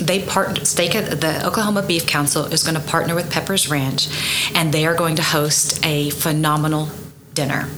[0.00, 4.08] they part stake the Oklahoma Beef Council is going to partner with Pepper's Ranch,
[4.54, 6.88] and they are going to host a phenomenal
[7.34, 7.68] dinner.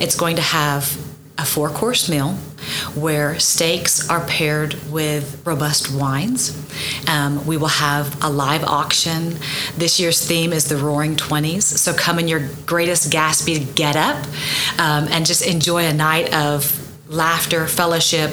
[0.00, 0.96] It's going to have
[1.38, 2.34] a four course meal
[2.94, 6.56] where steaks are paired with robust wines.
[7.08, 9.36] Um, we will have a live auction.
[9.76, 11.64] This year's theme is the Roaring Twenties.
[11.64, 14.16] So come in your greatest Gatsby get up
[14.78, 18.30] um, and just enjoy a night of laughter, fellowship,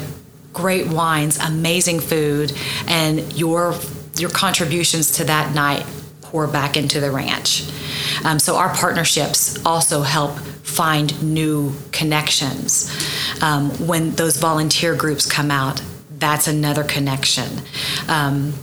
[0.52, 2.52] great wines, amazing food,
[2.86, 3.74] and your
[4.16, 5.86] your contributions to that night
[6.20, 7.68] pour back into the ranch.
[8.24, 10.36] Um, so our partnerships also help
[10.70, 12.90] find new connections.
[13.42, 15.82] Um, when those volunteer groups come out,
[16.18, 17.48] that's another connection.
[18.08, 18.54] Um,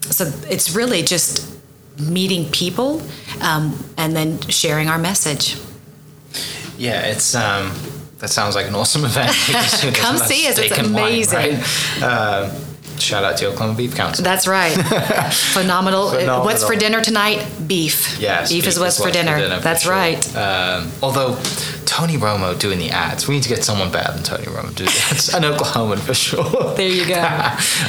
[0.00, 1.50] so it's really just
[1.98, 3.02] meeting people
[3.40, 5.56] um, and then sharing our message.
[6.76, 7.72] Yeah, it's um,
[8.18, 9.32] that sounds like an awesome event.
[9.96, 11.52] Come see us; it's amazing.
[11.52, 12.02] Wine, right?
[12.02, 12.60] uh,
[13.04, 14.24] Shout out to Oklahoma Beef Council.
[14.24, 14.72] That's right.
[15.52, 16.10] Phenomenal.
[16.10, 16.44] Phenomenal.
[16.44, 17.46] What's for dinner tonight?
[17.66, 18.18] Beef.
[18.18, 18.48] Yes.
[18.50, 19.34] Beef, beef is what's, for, dinner.
[19.34, 19.60] for dinner.
[19.60, 19.92] That's for sure.
[19.94, 20.36] right.
[20.36, 21.36] Um, although
[21.94, 23.28] Tony Romo doing the ads.
[23.28, 25.32] We need to get someone better than Tony Romo do the ads.
[25.32, 26.74] An Oklahoman for sure.
[26.74, 27.14] There you go.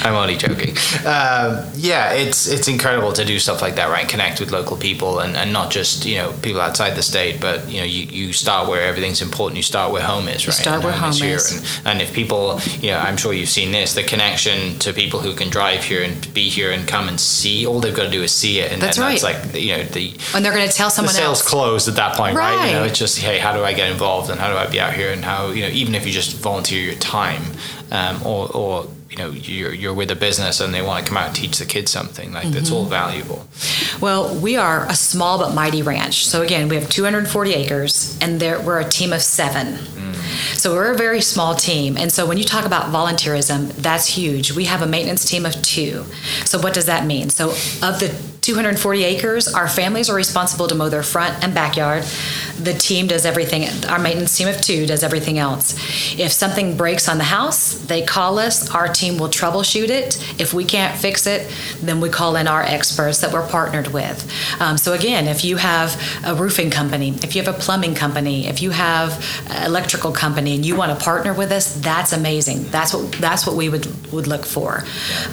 [0.06, 0.78] I'm only joking.
[1.00, 4.08] Um, yeah, it's it's incredible to do stuff like that, right?
[4.08, 7.68] Connect with local people and, and not just you know people outside the state, but
[7.68, 9.58] you know you, you start where everything's important.
[9.58, 10.46] You start where home is, right?
[10.46, 11.80] You start where home, home is.
[11.80, 15.20] And, and if people, you know, I'm sure you've seen this, the connection to people
[15.20, 17.66] who can drive here and be here and come and see.
[17.66, 19.20] All they've got to do is see it, and that's then right.
[19.20, 20.14] that's like you know the.
[20.36, 21.50] And they're going to tell someone the sales else.
[21.50, 22.56] closed at that point, right.
[22.56, 22.68] right?
[22.68, 24.80] You know, it's just hey, how do I get involved and how do I be
[24.86, 27.44] out here and how you know even if you just volunteer your time
[27.92, 28.72] um, or or
[29.16, 31.58] you know you're, you're with a business and they want to come out and teach
[31.58, 32.54] the kids something like mm-hmm.
[32.54, 33.48] that's all valuable
[34.02, 38.40] well we are a small but mighty ranch so again we have 240 acres and
[38.40, 40.06] there we're a team of seven mm.
[40.58, 41.96] So we're a very small team.
[41.96, 44.52] And so when you talk about volunteerism, that's huge.
[44.52, 46.06] We have a maintenance team of two.
[46.46, 47.30] So what does that mean?
[47.30, 49.48] So of the 240 acres.
[49.52, 52.04] Our families are responsible to mow their front and backyard.
[52.60, 53.68] The team does everything.
[53.90, 55.74] Our maintenance team of two does everything else.
[56.20, 58.70] If something breaks on the house, they call us.
[58.70, 60.18] Our team will troubleshoot it.
[60.40, 64.32] If we can't fix it, then we call in our experts that we're partnered with.
[64.60, 68.48] Um, so again, if you have a roofing company, if you have a plumbing company,
[68.48, 69.12] if you have
[69.50, 72.64] an electrical company, and you want to partner with us, that's amazing.
[72.66, 74.84] That's what that's what we would would look for.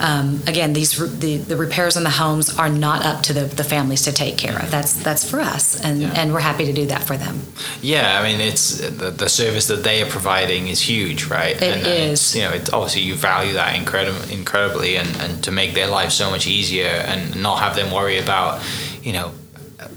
[0.01, 3.65] Um, again, these the, the repairs on the homes are not up to the, the
[3.65, 4.71] families to take care of.
[4.71, 6.13] That's that's for us, and yeah.
[6.17, 7.41] and we're happy to do that for them.
[7.81, 11.57] Yeah, I mean, it's the, the service that they are providing is huge, right?
[11.57, 12.35] It and, is.
[12.35, 16.13] you know, it's obviously you value that incredibly, incredibly, and and to make their life
[16.13, 18.63] so much easier and not have them worry about,
[19.03, 19.29] you know,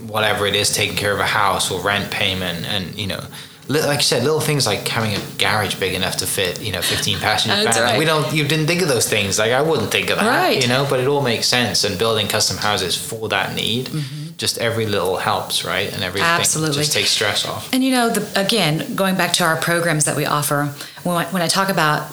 [0.06, 3.20] whatever it is, taking care of a house or rent payment, and you know
[3.68, 6.80] like you said, little things like having a garage big enough to fit, you know,
[6.80, 7.98] 15 passenger That's Right.
[7.98, 9.38] We don't, you didn't think of those things.
[9.38, 10.62] Like I wouldn't think of that, right.
[10.62, 11.82] you know, but it all makes sense.
[11.84, 14.36] And building custom houses for that need, mm-hmm.
[14.36, 15.92] just every little helps, right?
[15.92, 16.76] And everything Absolutely.
[16.76, 17.72] just takes stress off.
[17.72, 20.66] And you know, the, again, going back to our programs that we offer,
[21.02, 22.08] when I, when I talk about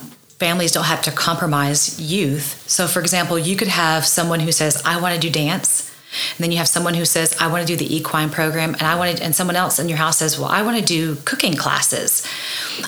[0.45, 2.47] families don't have to compromise youth.
[2.67, 6.43] So, for example, you could have someone who says, "I want to do dance." And
[6.43, 8.95] then you have someone who says, I want to do the equine program, and I
[8.95, 11.56] want to, and someone else in your house says, Well, I want to do cooking
[11.56, 12.23] classes.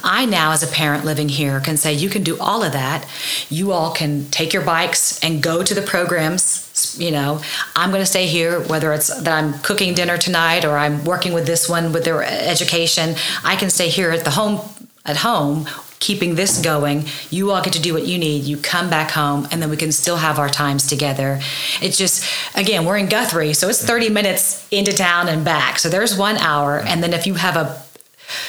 [0.03, 3.07] I now, as a parent living here, can say, You can do all of that.
[3.49, 6.95] You all can take your bikes and go to the programs.
[6.99, 7.41] You know,
[7.75, 11.33] I'm going to stay here, whether it's that I'm cooking dinner tonight or I'm working
[11.33, 13.15] with this one with their education.
[13.43, 14.61] I can stay here at the home
[15.05, 15.67] at home
[16.05, 17.03] keeping this going.
[17.31, 18.43] You all get to do what you need.
[18.43, 21.39] You come back home, and then we can still have our times together.
[21.81, 22.23] It's just,
[22.55, 25.79] again, we're in Guthrie, so it's 30 minutes into town and back.
[25.79, 26.79] So there's one hour.
[26.79, 27.83] And then if you have a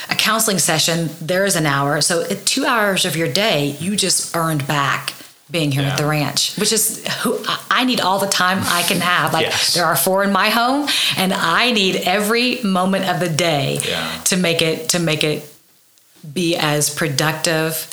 [0.08, 2.00] a counseling session, there's an hour.
[2.00, 5.12] So two hours of your day, you just earned back
[5.50, 5.90] being here yeah.
[5.90, 7.38] at the ranch, which is who
[7.70, 9.34] I need all the time I can have.
[9.34, 9.74] Like yes.
[9.74, 10.88] there are four in my home,
[11.18, 14.22] and I need every moment of the day yeah.
[14.24, 15.55] to make it to make it
[16.32, 17.92] be as productive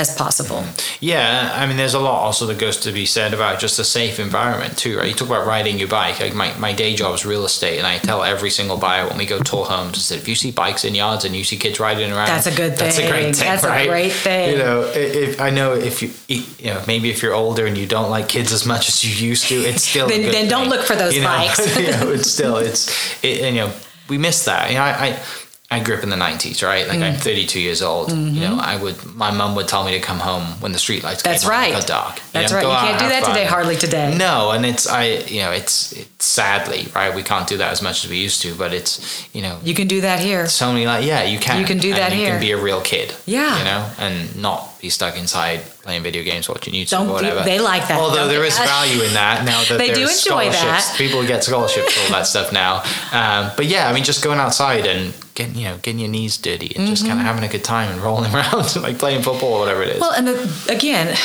[0.00, 0.64] as possible.
[1.00, 3.84] Yeah, I mean, there's a lot also that goes to be said about just a
[3.84, 5.08] safe environment too, right?
[5.08, 6.20] You talk about riding your bike.
[6.20, 9.18] Like my, my day job is real estate, and I tell every single buyer when
[9.18, 11.56] we go tour homes, I said, if you see bikes in yards and you see
[11.56, 12.86] kids riding around, that's a good thing.
[12.86, 13.46] That's a great thing.
[13.46, 13.86] That's right?
[13.86, 14.50] a great thing.
[14.52, 17.86] You know, if I know if you, you know, maybe if you're older and you
[17.86, 20.86] don't like kids as much as you used to, it's still then, then don't look
[20.86, 21.28] for those you know?
[21.28, 21.76] bikes.
[21.78, 22.88] you know, it's still it's
[23.22, 23.72] it, and you know
[24.08, 24.70] we miss that.
[24.70, 25.20] You know, I, I
[25.72, 26.88] I grew up in the 90s, right?
[26.88, 27.12] Like mm.
[27.12, 28.08] I'm 32 years old.
[28.08, 28.34] Mm-hmm.
[28.34, 31.22] You know, I would, my mom would tell me to come home when the streetlights
[31.22, 31.72] That's right.
[31.72, 32.20] got dark.
[32.32, 32.64] That's know, right.
[32.64, 34.16] You can't do that today, hardly today.
[34.18, 37.14] No, and it's, I, you know, it's, it's sadly, right?
[37.14, 39.60] We can't do that as much as we used to, but it's, you know.
[39.62, 40.48] You can do that here.
[40.48, 41.60] So many, like, yeah, you can.
[41.60, 42.26] You can do that you here.
[42.26, 43.14] You can be a real kid.
[43.24, 43.56] Yeah.
[43.58, 47.42] You know, and not be stuck inside playing video games, watching YouTube, Don't or whatever.
[47.42, 48.00] they like that.
[48.00, 50.94] Although there is value in that now that they do enjoy that.
[50.96, 52.82] People get scholarships, all that stuff now.
[53.12, 56.36] Um, but yeah, I mean, just going outside and getting you know getting your knees
[56.36, 56.86] dirty and mm-hmm.
[56.86, 59.82] just kind of having a good time and rolling around like playing football or whatever
[59.82, 60.00] it is.
[60.00, 61.16] Well, and the, again,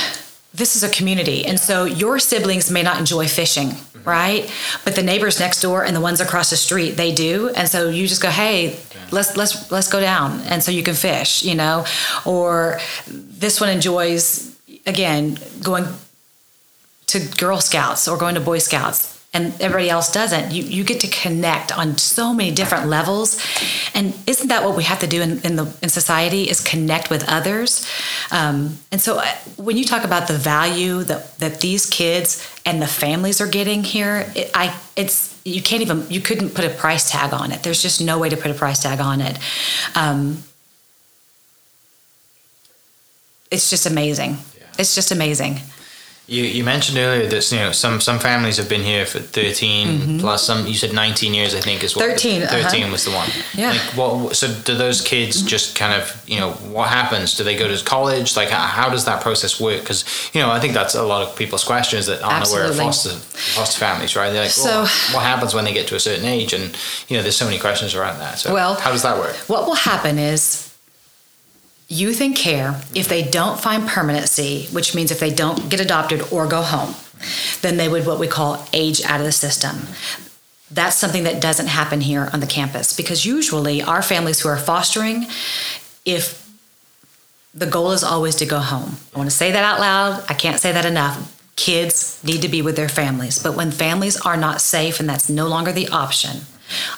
[0.54, 3.72] this is a community, and so your siblings may not enjoy fishing.
[4.06, 4.52] Right?
[4.84, 7.90] But the neighbors next door and the ones across the street, they do, and so
[7.90, 8.78] you just go, hey.
[9.12, 11.86] Let's let's let's go down, and so you can fish, you know,
[12.26, 15.86] or this one enjoys again going
[17.08, 20.54] to Girl Scouts or going to Boy Scouts and everybody else doesn't.
[20.54, 23.38] You you get to connect on so many different levels,
[23.94, 26.50] and isn't that what we have to do in, in the in society?
[26.50, 27.86] Is connect with others.
[28.32, 29.26] Um, and so uh,
[29.58, 33.84] when you talk about the value that that these kids and the families are getting
[33.84, 37.62] here, it, I it's you can't even you couldn't put a price tag on it.
[37.62, 39.38] There's just no way to put a price tag on it.
[39.96, 40.44] Um,
[43.52, 44.32] it's just amazing.
[44.32, 44.80] Yeah.
[44.80, 45.60] It's just amazing.
[46.28, 50.20] You, you mentioned earlier that you know some some families have been here for 13
[50.20, 52.92] plus some you said 19 years I think is what 13, the, uh-huh.
[52.92, 53.30] was the one.
[53.54, 53.72] Yeah.
[53.72, 57.38] like what so do those kids just kind of you know what happens?
[57.38, 58.36] Do they go to college?
[58.36, 59.82] Like how, how does that process work?
[59.82, 60.04] Because
[60.34, 63.10] you know I think that's a lot of people's questions that aren't aware of foster
[63.12, 64.32] foster families right?
[64.32, 66.54] They're like So- well, what happens when they get to a certain age?
[66.54, 66.76] And
[67.08, 68.40] you know there's so many questions around that.
[68.40, 69.36] So Well- how does that work?
[69.48, 70.65] What will happen is
[71.88, 76.22] youth in care, if they don't find permanency, which means if they don't get adopted
[76.32, 76.96] or go home,
[77.62, 79.88] then they would what we call age out of the system.
[80.72, 84.58] That's something that doesn't happen here on the campus because usually our families who are
[84.58, 85.28] fostering,
[86.06, 86.46] if
[87.54, 88.98] the goal is always to go home.
[89.14, 90.26] I want to say that out loud.
[90.28, 91.32] I can't say that enough.
[91.56, 93.42] Kids need to be with their families.
[93.42, 96.42] But when families are not safe and that's no longer the option,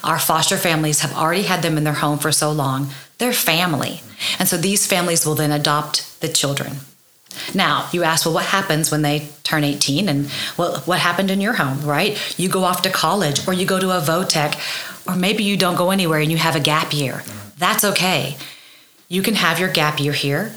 [0.04, 4.02] our foster families have already had them in their home for so long, they're family.
[4.40, 6.78] And so these families will then adopt the children.
[7.54, 10.10] Now, you ask, well, what happens when they turn 18?
[10.10, 12.18] And well, what happened in your home, right?
[12.38, 15.76] You go off to college or you go to a VOTEC, or maybe you don't
[15.76, 17.24] go anywhere and you have a gap year.
[17.58, 18.38] That's okay.
[19.08, 20.54] You can have your gap year here.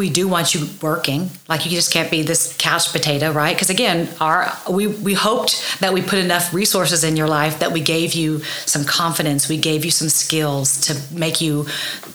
[0.00, 1.28] We do want you working.
[1.46, 3.54] Like you just can't be this couch potato, right?
[3.54, 7.72] Because again, our we we hoped that we put enough resources in your life that
[7.72, 11.66] we gave you some confidence, we gave you some skills to make you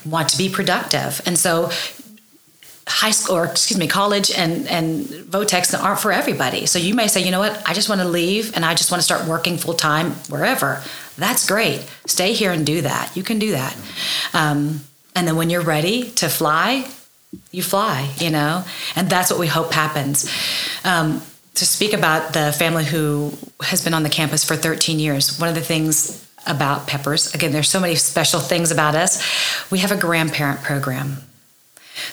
[0.03, 1.21] want to be productive.
[1.27, 1.69] And so
[2.87, 7.07] high school or excuse me college and and votex aren't for everybody so you may
[7.07, 9.27] say you know what i just want to leave and i just want to start
[9.27, 10.83] working full time wherever
[11.17, 13.75] that's great stay here and do that you can do that
[14.33, 14.81] um,
[15.15, 16.87] and then when you're ready to fly
[17.51, 18.63] you fly you know
[18.95, 20.29] and that's what we hope happens
[20.83, 21.21] um,
[21.53, 23.31] to speak about the family who
[23.61, 27.51] has been on the campus for 13 years one of the things about peppers again
[27.51, 29.23] there's so many special things about us
[29.71, 31.17] we have a grandparent program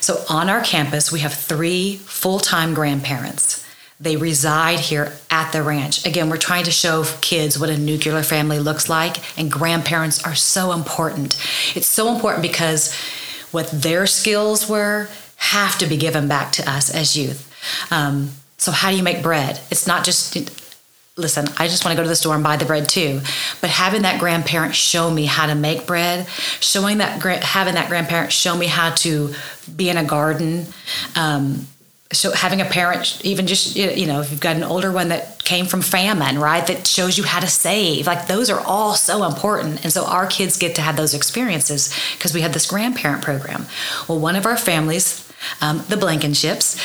[0.00, 3.66] so on our campus, we have three full time grandparents.
[4.00, 6.04] They reside here at the ranch.
[6.04, 10.34] Again, we're trying to show kids what a nuclear family looks like, and grandparents are
[10.34, 11.36] so important.
[11.76, 12.96] It's so important because
[13.53, 17.48] what their skills were have to be given back to us as youth.
[17.90, 19.61] Um, so, how do you make bread?
[19.70, 20.36] It's not just
[21.16, 23.20] listen, I just want to go to the store and buy the bread too.
[23.61, 26.26] But having that grandparent show me how to make bread,
[26.61, 29.34] showing that having that grandparent show me how to
[29.74, 30.66] be in a garden,
[31.16, 31.66] um,
[32.12, 35.42] so having a parent even just you know if you've got an older one that
[35.44, 39.24] came from famine right that shows you how to save like those are all so
[39.24, 39.82] important.
[39.82, 43.66] And so our kids get to have those experiences because we have this grandparent program.
[44.08, 46.78] Well one of our families um, the Blankenships.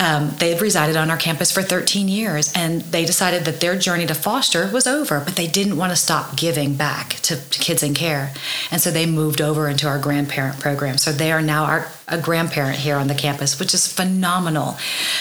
[0.00, 4.06] Um, they've resided on our campus for 13 years, and they decided that their journey
[4.06, 7.82] to foster was over, but they didn't want to stop giving back to, to kids
[7.82, 8.32] in care,
[8.70, 10.98] and so they moved over into our grandparent program.
[10.98, 14.76] So they are now our a grandparent here on the campus, which is phenomenal.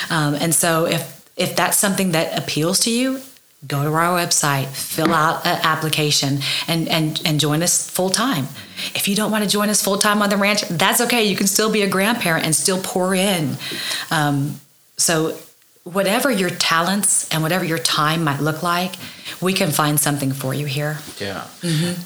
[0.09, 3.21] Um, and so if if that's something that appeals to you,
[3.67, 8.47] go to our website, fill out an application, and and and join us full time.
[8.95, 11.23] If you don't want to join us full time on the ranch, that's okay.
[11.23, 13.57] You can still be a grandparent and still pour in.
[14.11, 14.59] Um,
[14.97, 15.37] so,
[15.83, 18.95] whatever your talents and whatever your time might look like,
[19.41, 20.97] we can find something for you here.
[21.19, 21.47] Yeah.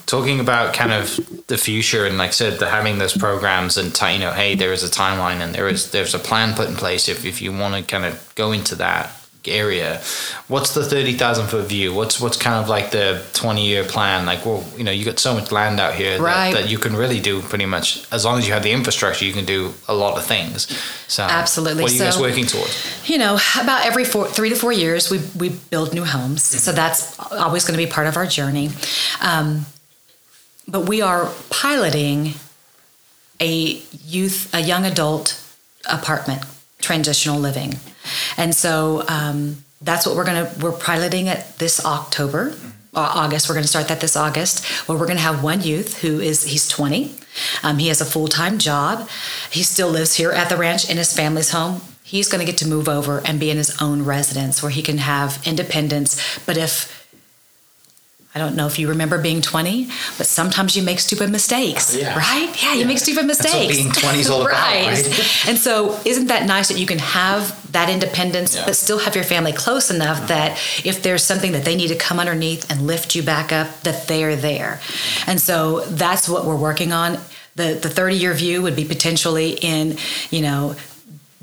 [0.05, 3.93] Talking about kind of the future and like I said, the, having those programs and
[3.93, 6.67] ti- you know, hey, there is a timeline and there is there's a plan put
[6.67, 9.11] in place if, if you want to kind of go into that
[9.51, 10.01] area.
[10.47, 11.93] What's the thirty thousand foot view?
[11.93, 14.25] What's what's kind of like the twenty year plan?
[14.25, 16.53] Like, well, you know, you got so much land out here Right.
[16.53, 19.25] that, that you can really do pretty much as long as you have the infrastructure,
[19.25, 20.67] you can do a lot of things.
[21.07, 21.83] So Absolutely.
[21.83, 23.09] what are you guys working towards?
[23.09, 26.43] You know, about every four, three to four years, we we build new homes.
[26.43, 28.69] So that's always going to be part of our journey.
[29.21, 29.65] Um,
[30.67, 32.33] but we are piloting
[33.39, 35.39] a youth, a young adult
[35.89, 36.41] apartment,
[36.79, 37.75] transitional living,
[38.37, 42.55] and so um, that's what we're gonna we're piloting it this October.
[42.95, 43.47] uh, August.
[43.47, 46.19] We're going to start that this August, where we're going to have one youth who
[46.19, 47.13] is he's 20.
[47.63, 49.07] Um, he has a full time job.
[49.51, 51.81] He still lives here at the ranch in his family's home.
[52.03, 54.81] He's going to get to move over and be in his own residence where he
[54.81, 56.39] can have independence.
[56.45, 57.06] But if
[58.37, 59.87] I don't know if you remember being 20,
[60.19, 62.15] but sometimes you make stupid mistakes, Yeah.
[62.15, 62.49] right?
[62.61, 62.85] Yeah, you Yeah.
[62.85, 63.75] make stupid mistakes.
[63.75, 65.47] being 20 is all about, right?
[65.47, 68.65] And so, isn't that nice that you can have that independence, Yeah.
[68.67, 70.27] but still have your family close enough mm-hmm.
[70.27, 70.51] that
[70.83, 74.07] if there's something that they need to come underneath and lift you back up, that
[74.07, 74.79] they're there.
[75.25, 77.17] And so, that's what we're working on.
[77.55, 79.97] The the 30 year view would be potentially in,
[80.29, 80.75] you know,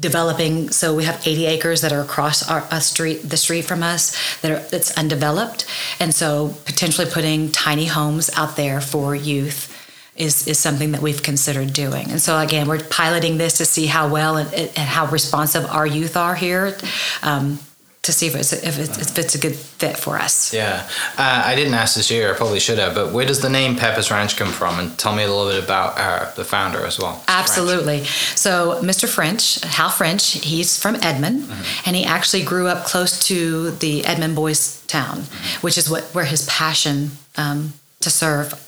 [0.05, 0.71] developing.
[0.71, 4.15] So we have 80 acres that are across our a street, the street from us,
[4.43, 5.67] that are that's undeveloped,
[5.99, 9.71] and so potentially putting tiny homes out there for youth
[10.15, 12.11] is is something that we've considered doing.
[12.11, 15.87] And so again, we're piloting this to see how well and, and how responsive our
[15.87, 16.77] youth are here.
[17.23, 17.59] Um,
[18.05, 20.53] to see if it's, if it's, if it's a good fit for us.
[20.53, 22.33] Yeah, uh, I didn't ask this year.
[22.33, 22.95] I probably should have.
[22.95, 24.79] But where does the name Pepper's Ranch come from?
[24.79, 27.23] And tell me a little bit about uh, the founder as well.
[27.29, 28.05] Absolutely.
[28.05, 29.09] So Mr.
[29.09, 31.83] French, Hal French, he's from Edmond, mm-hmm.
[31.87, 35.61] and he actually grew up close to the Edmond Boys Town, mm-hmm.
[35.67, 38.61] which is what where his passion um, to serve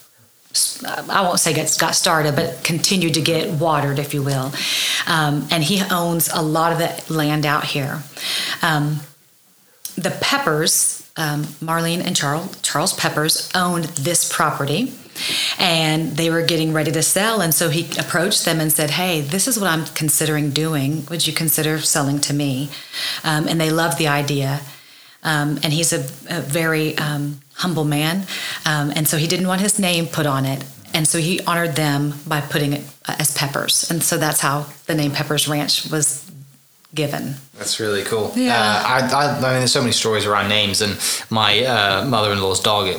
[0.87, 4.53] I won't say got, got started, but continued to get watered, if you will.
[5.07, 8.03] Um, and he owns a lot of the land out here.
[8.63, 9.01] Um,
[9.97, 14.93] the Peppers, um, Marlene and Charles, Charles Peppers owned this property
[15.59, 17.41] and they were getting ready to sell.
[17.41, 21.07] And so he approached them and said, Hey, this is what I'm considering doing.
[21.07, 22.71] Would you consider selling to me?
[23.25, 24.61] Um, and they loved the idea.
[25.23, 28.27] Um, and he's a, a very um, humble man.
[28.65, 30.65] Um, and so he didn't want his name put on it.
[30.95, 33.91] And so he honored them by putting it as Peppers.
[33.91, 36.26] And so that's how the name Peppers Ranch was
[36.95, 37.35] given.
[37.59, 38.33] That's really cool.
[38.35, 38.55] Yeah.
[38.55, 40.99] Uh, I, I, I, mean, there's so many stories around names, and
[41.31, 42.95] my uh, mother-in-law's dog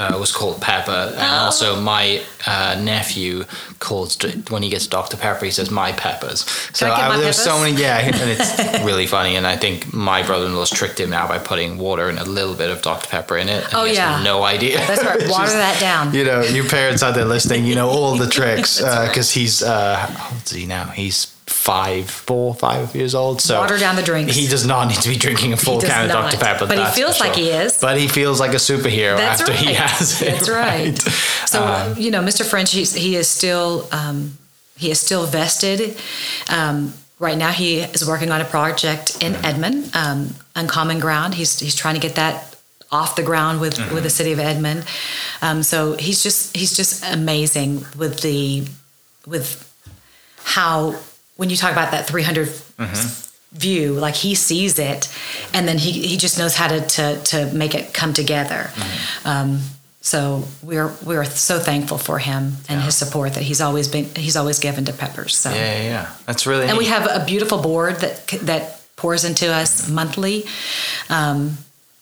[0.00, 1.44] uh, was called Pepper, and oh.
[1.44, 3.44] also my uh, nephew
[3.80, 4.16] calls
[4.48, 6.40] when he gets Dr Pepper, he says my peppers.
[6.72, 9.36] So I, there's so many, yeah, and it's really funny.
[9.36, 12.70] And I think my brother-in-law's tricked him now by putting water and a little bit
[12.70, 13.74] of Dr Pepper in it.
[13.74, 14.78] oh yeah, no idea.
[14.78, 15.20] That's right.
[15.28, 16.14] Water just, that down.
[16.14, 19.62] You know, you parents out there listening, you know all the tricks because uh, he's
[19.62, 20.86] uh, how old is he now?
[20.86, 23.40] He's five, four, five years old.
[23.40, 24.34] So water down the drinks.
[24.34, 26.66] He does not need to be drinking a full can of Dr Pepper.
[26.66, 27.26] But he feels sure.
[27.26, 27.78] like he is.
[27.80, 29.60] But he feels like a superhero that's after right.
[29.60, 30.32] he has it.
[30.32, 30.98] That's right.
[31.46, 32.48] So um, you know, Mr.
[32.48, 34.38] French, he's, he is still um,
[34.76, 35.96] he is still vested.
[36.48, 41.34] Um, right now, he is working on a project in Edmond, um, Uncommon Ground.
[41.34, 42.56] He's he's trying to get that
[42.92, 43.94] off the ground with mm-hmm.
[43.94, 44.84] with the city of Edmond.
[45.42, 48.66] Um, so he's just he's just amazing with the
[49.26, 49.66] with
[50.44, 50.96] how
[51.40, 53.56] when you talk about that 300 mm-hmm.
[53.56, 55.08] view, like he sees it,
[55.54, 58.68] and then he he just knows how to to to make it come together.
[58.74, 59.28] Mm-hmm.
[59.28, 59.60] Um,
[60.02, 62.82] so we're we're so thankful for him and yeah.
[62.82, 65.34] his support that he's always been he's always given to Peppers.
[65.34, 66.10] So yeah, yeah, yeah.
[66.26, 66.78] that's really and neat.
[66.78, 69.94] we have a beautiful board that that pours into us mm-hmm.
[69.94, 70.44] monthly.
[71.08, 71.56] Um,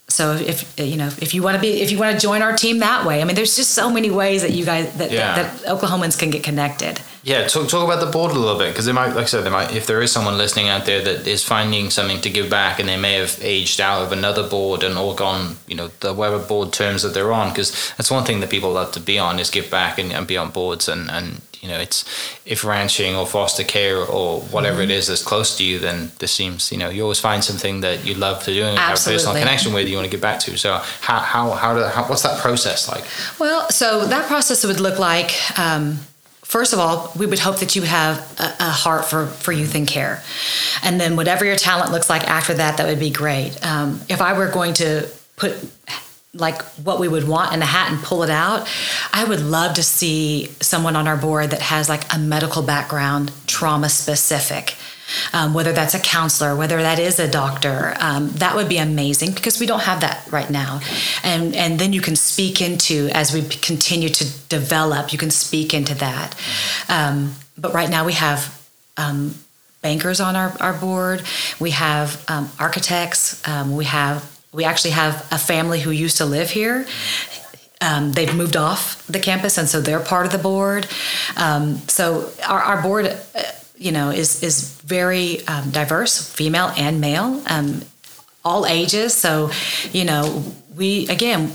[0.08, 2.56] so if you know if you want to be if you want to join our
[2.56, 5.36] team that way, I mean, there's just so many ways that you guys that, yeah.
[5.36, 7.00] that, that Oklahomans can get connected.
[7.22, 9.44] Yeah, talk talk about the board a little bit because they might, like I said,
[9.44, 12.48] they might if there is someone listening out there that is finding something to give
[12.48, 15.88] back and they may have aged out of another board and all gone, you know,
[16.00, 19.00] the whatever board terms that they're on because that's one thing that people love to
[19.00, 22.04] be on is give back and, and be on boards and and you know it's
[22.46, 24.90] if ranching or foster care or whatever mm-hmm.
[24.90, 27.80] it is that's close to you then this seems you know you always find something
[27.80, 30.20] that you love to do and have a personal connection with you want to get
[30.20, 30.56] back to.
[30.56, 33.04] So how how how, do, how what's that process like?
[33.38, 35.98] Well so that process would look like um,
[36.48, 39.74] First of all, we would hope that you have a, a, heart for, for youth
[39.74, 40.22] and care.
[40.82, 43.62] And then, whatever your talent looks like after that, that would be great.
[43.62, 45.54] Um, if I were going to put
[46.32, 48.68] like what we would want in a hat and pull it out.
[49.12, 53.32] I would love to see someone on our board that has like a medical background,
[53.46, 54.74] trauma specific.
[55.32, 59.32] Um, whether that's a counselor, whether that is a doctor, um, that would be amazing
[59.32, 60.80] because we don't have that right now.
[61.22, 65.74] And and then you can speak into as we continue to develop, you can speak
[65.74, 66.34] into that.
[66.88, 68.54] Um, but right now we have
[68.96, 69.34] um,
[69.82, 71.22] bankers on our, our board,
[71.58, 76.24] we have um, architects, um, we have we actually have a family who used to
[76.24, 76.86] live here.
[77.80, 80.88] Um, they've moved off the campus, and so they're part of the board.
[81.36, 83.42] Um, so our, our board, uh,
[83.78, 87.82] you know, is is very um, diverse, female and male, um,
[88.44, 89.14] all ages.
[89.14, 89.50] So,
[89.92, 91.52] you know, we again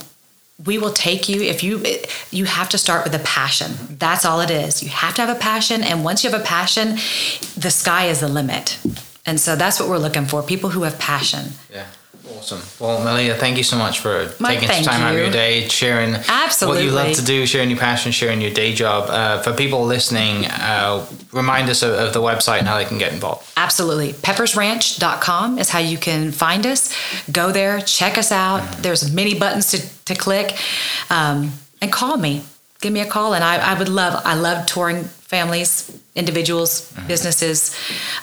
[0.65, 1.83] we will take you if you
[2.31, 3.71] you have to start with a passion.
[3.89, 4.83] That's all it is.
[4.83, 6.97] You have to have a passion and once you have a passion
[7.57, 8.79] the sky is the limit.
[9.25, 11.53] And so that's what we're looking for people who have passion.
[11.71, 11.85] Yeah
[12.37, 12.61] Awesome.
[12.79, 15.05] Well, Malia, thank you so much for My, taking some time you.
[15.05, 16.81] out of your day, sharing Absolutely.
[16.81, 19.09] what you love to do, sharing your passion, sharing your day job.
[19.09, 22.97] Uh, for people listening, uh, remind us of, of, the website and how they can
[22.97, 23.49] get involved.
[23.57, 24.13] Absolutely.
[24.13, 26.93] Peppersranch.com is how you can find us.
[27.31, 28.61] Go there, check us out.
[28.61, 28.81] Mm-hmm.
[28.81, 30.57] There's many buttons to, to click.
[31.09, 32.43] Um, and call me.
[32.81, 33.33] Give me a call.
[33.33, 37.75] And I, I would love, I love touring families, individuals, businesses.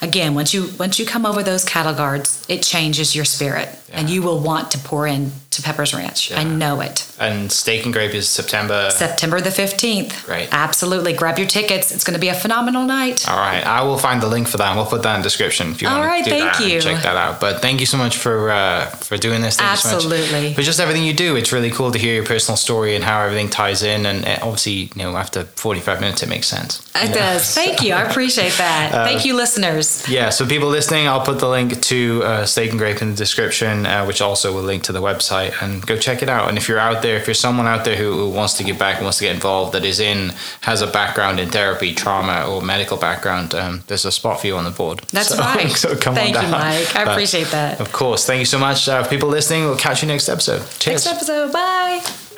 [0.03, 4.09] Again, once you once you come over those cattle guards, it changes your spirit, and
[4.09, 6.31] you will want to pour in to Pepper's Ranch.
[6.33, 7.07] I know it.
[7.19, 8.91] And Steak and Grape is September.
[8.91, 10.25] September the fifteenth.
[10.25, 10.49] Great.
[10.53, 11.91] Absolutely, grab your tickets.
[11.93, 13.29] It's going to be a phenomenal night.
[13.29, 14.69] All right, I will find the link for that.
[14.69, 16.53] and We'll put that in the description if you All want right, to do thank
[16.59, 16.81] that you.
[16.81, 17.41] check that out.
[17.41, 19.57] But thank you so much for uh, for doing this.
[19.57, 20.55] Thank you so Absolutely.
[20.55, 21.35] for just everything you do.
[21.37, 24.07] It's really cool to hear your personal story and how everything ties in.
[24.07, 26.89] And uh, obviously, you know, after forty five minutes, it makes sense.
[26.95, 27.15] It You know?
[27.17, 27.55] does.
[27.55, 27.95] Thank you.
[27.95, 28.93] I appreciate that.
[28.95, 30.09] Uh, Thank you, listeners.
[30.09, 33.17] Yeah, so people listening, I'll put the link to uh, Steak and Grape in the
[33.17, 36.49] description, uh, which also will link to the website, and go check it out.
[36.49, 38.79] And if you're out there, if you're someone out there who, who wants to give
[38.79, 42.47] back and wants to get involved, that is in, has a background in therapy, trauma,
[42.49, 45.01] or medical background, um, there's a spot for you on the board.
[45.13, 45.71] That's So- right.
[45.71, 46.61] So come Thank on down.
[46.61, 46.95] Thank you.
[46.95, 47.07] Mike.
[47.07, 47.81] I appreciate that.
[47.81, 48.27] Of course.
[48.27, 48.89] Thank you so much.
[48.89, 50.61] Uh, people listening, we'll catch you next episode.
[50.79, 51.07] Cheers.
[51.07, 51.53] Next episode.
[51.53, 52.30] Bye.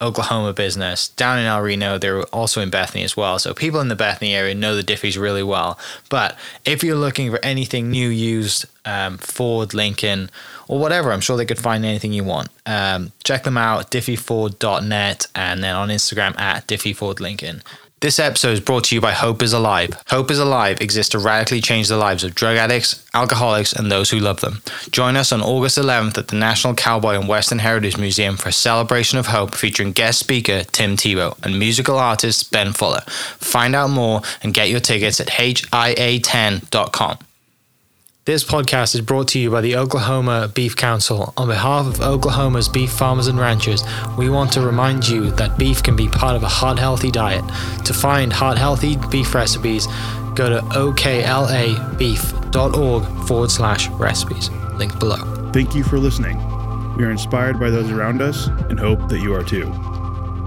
[0.00, 1.98] Oklahoma business down in El Reno.
[1.98, 3.38] They're also in Bethany as well.
[3.38, 5.78] So people in the Bethany area know the Diffees really well.
[6.08, 10.30] But if you're looking for anything new, used, um, Ford, Lincoln,
[10.68, 12.48] or whatever, I'm sure they could find anything you want.
[12.64, 17.62] Um, check them out, diffeeford.net, and then on Instagram at diffeefordlincoln.
[18.00, 19.90] This episode is brought to you by Hope is Alive.
[20.06, 24.08] Hope is Alive exists to radically change the lives of drug addicts, alcoholics, and those
[24.10, 24.62] who love them.
[24.92, 28.52] Join us on August 11th at the National Cowboy and Western Heritage Museum for a
[28.52, 33.02] celebration of hope featuring guest speaker Tim Tebow and musical artist Ben Fuller.
[33.08, 37.18] Find out more and get your tickets at HIA10.com.
[38.28, 41.32] This podcast is brought to you by the Oklahoma Beef Council.
[41.38, 43.82] On behalf of Oklahoma's beef farmers and ranchers,
[44.18, 47.42] we want to remind you that beef can be part of a heart healthy diet.
[47.86, 49.86] To find heart healthy beef recipes,
[50.34, 54.50] go to oklabeef.org forward slash recipes.
[54.74, 55.50] Link below.
[55.54, 56.36] Thank you for listening.
[56.98, 59.72] We are inspired by those around us and hope that you are too.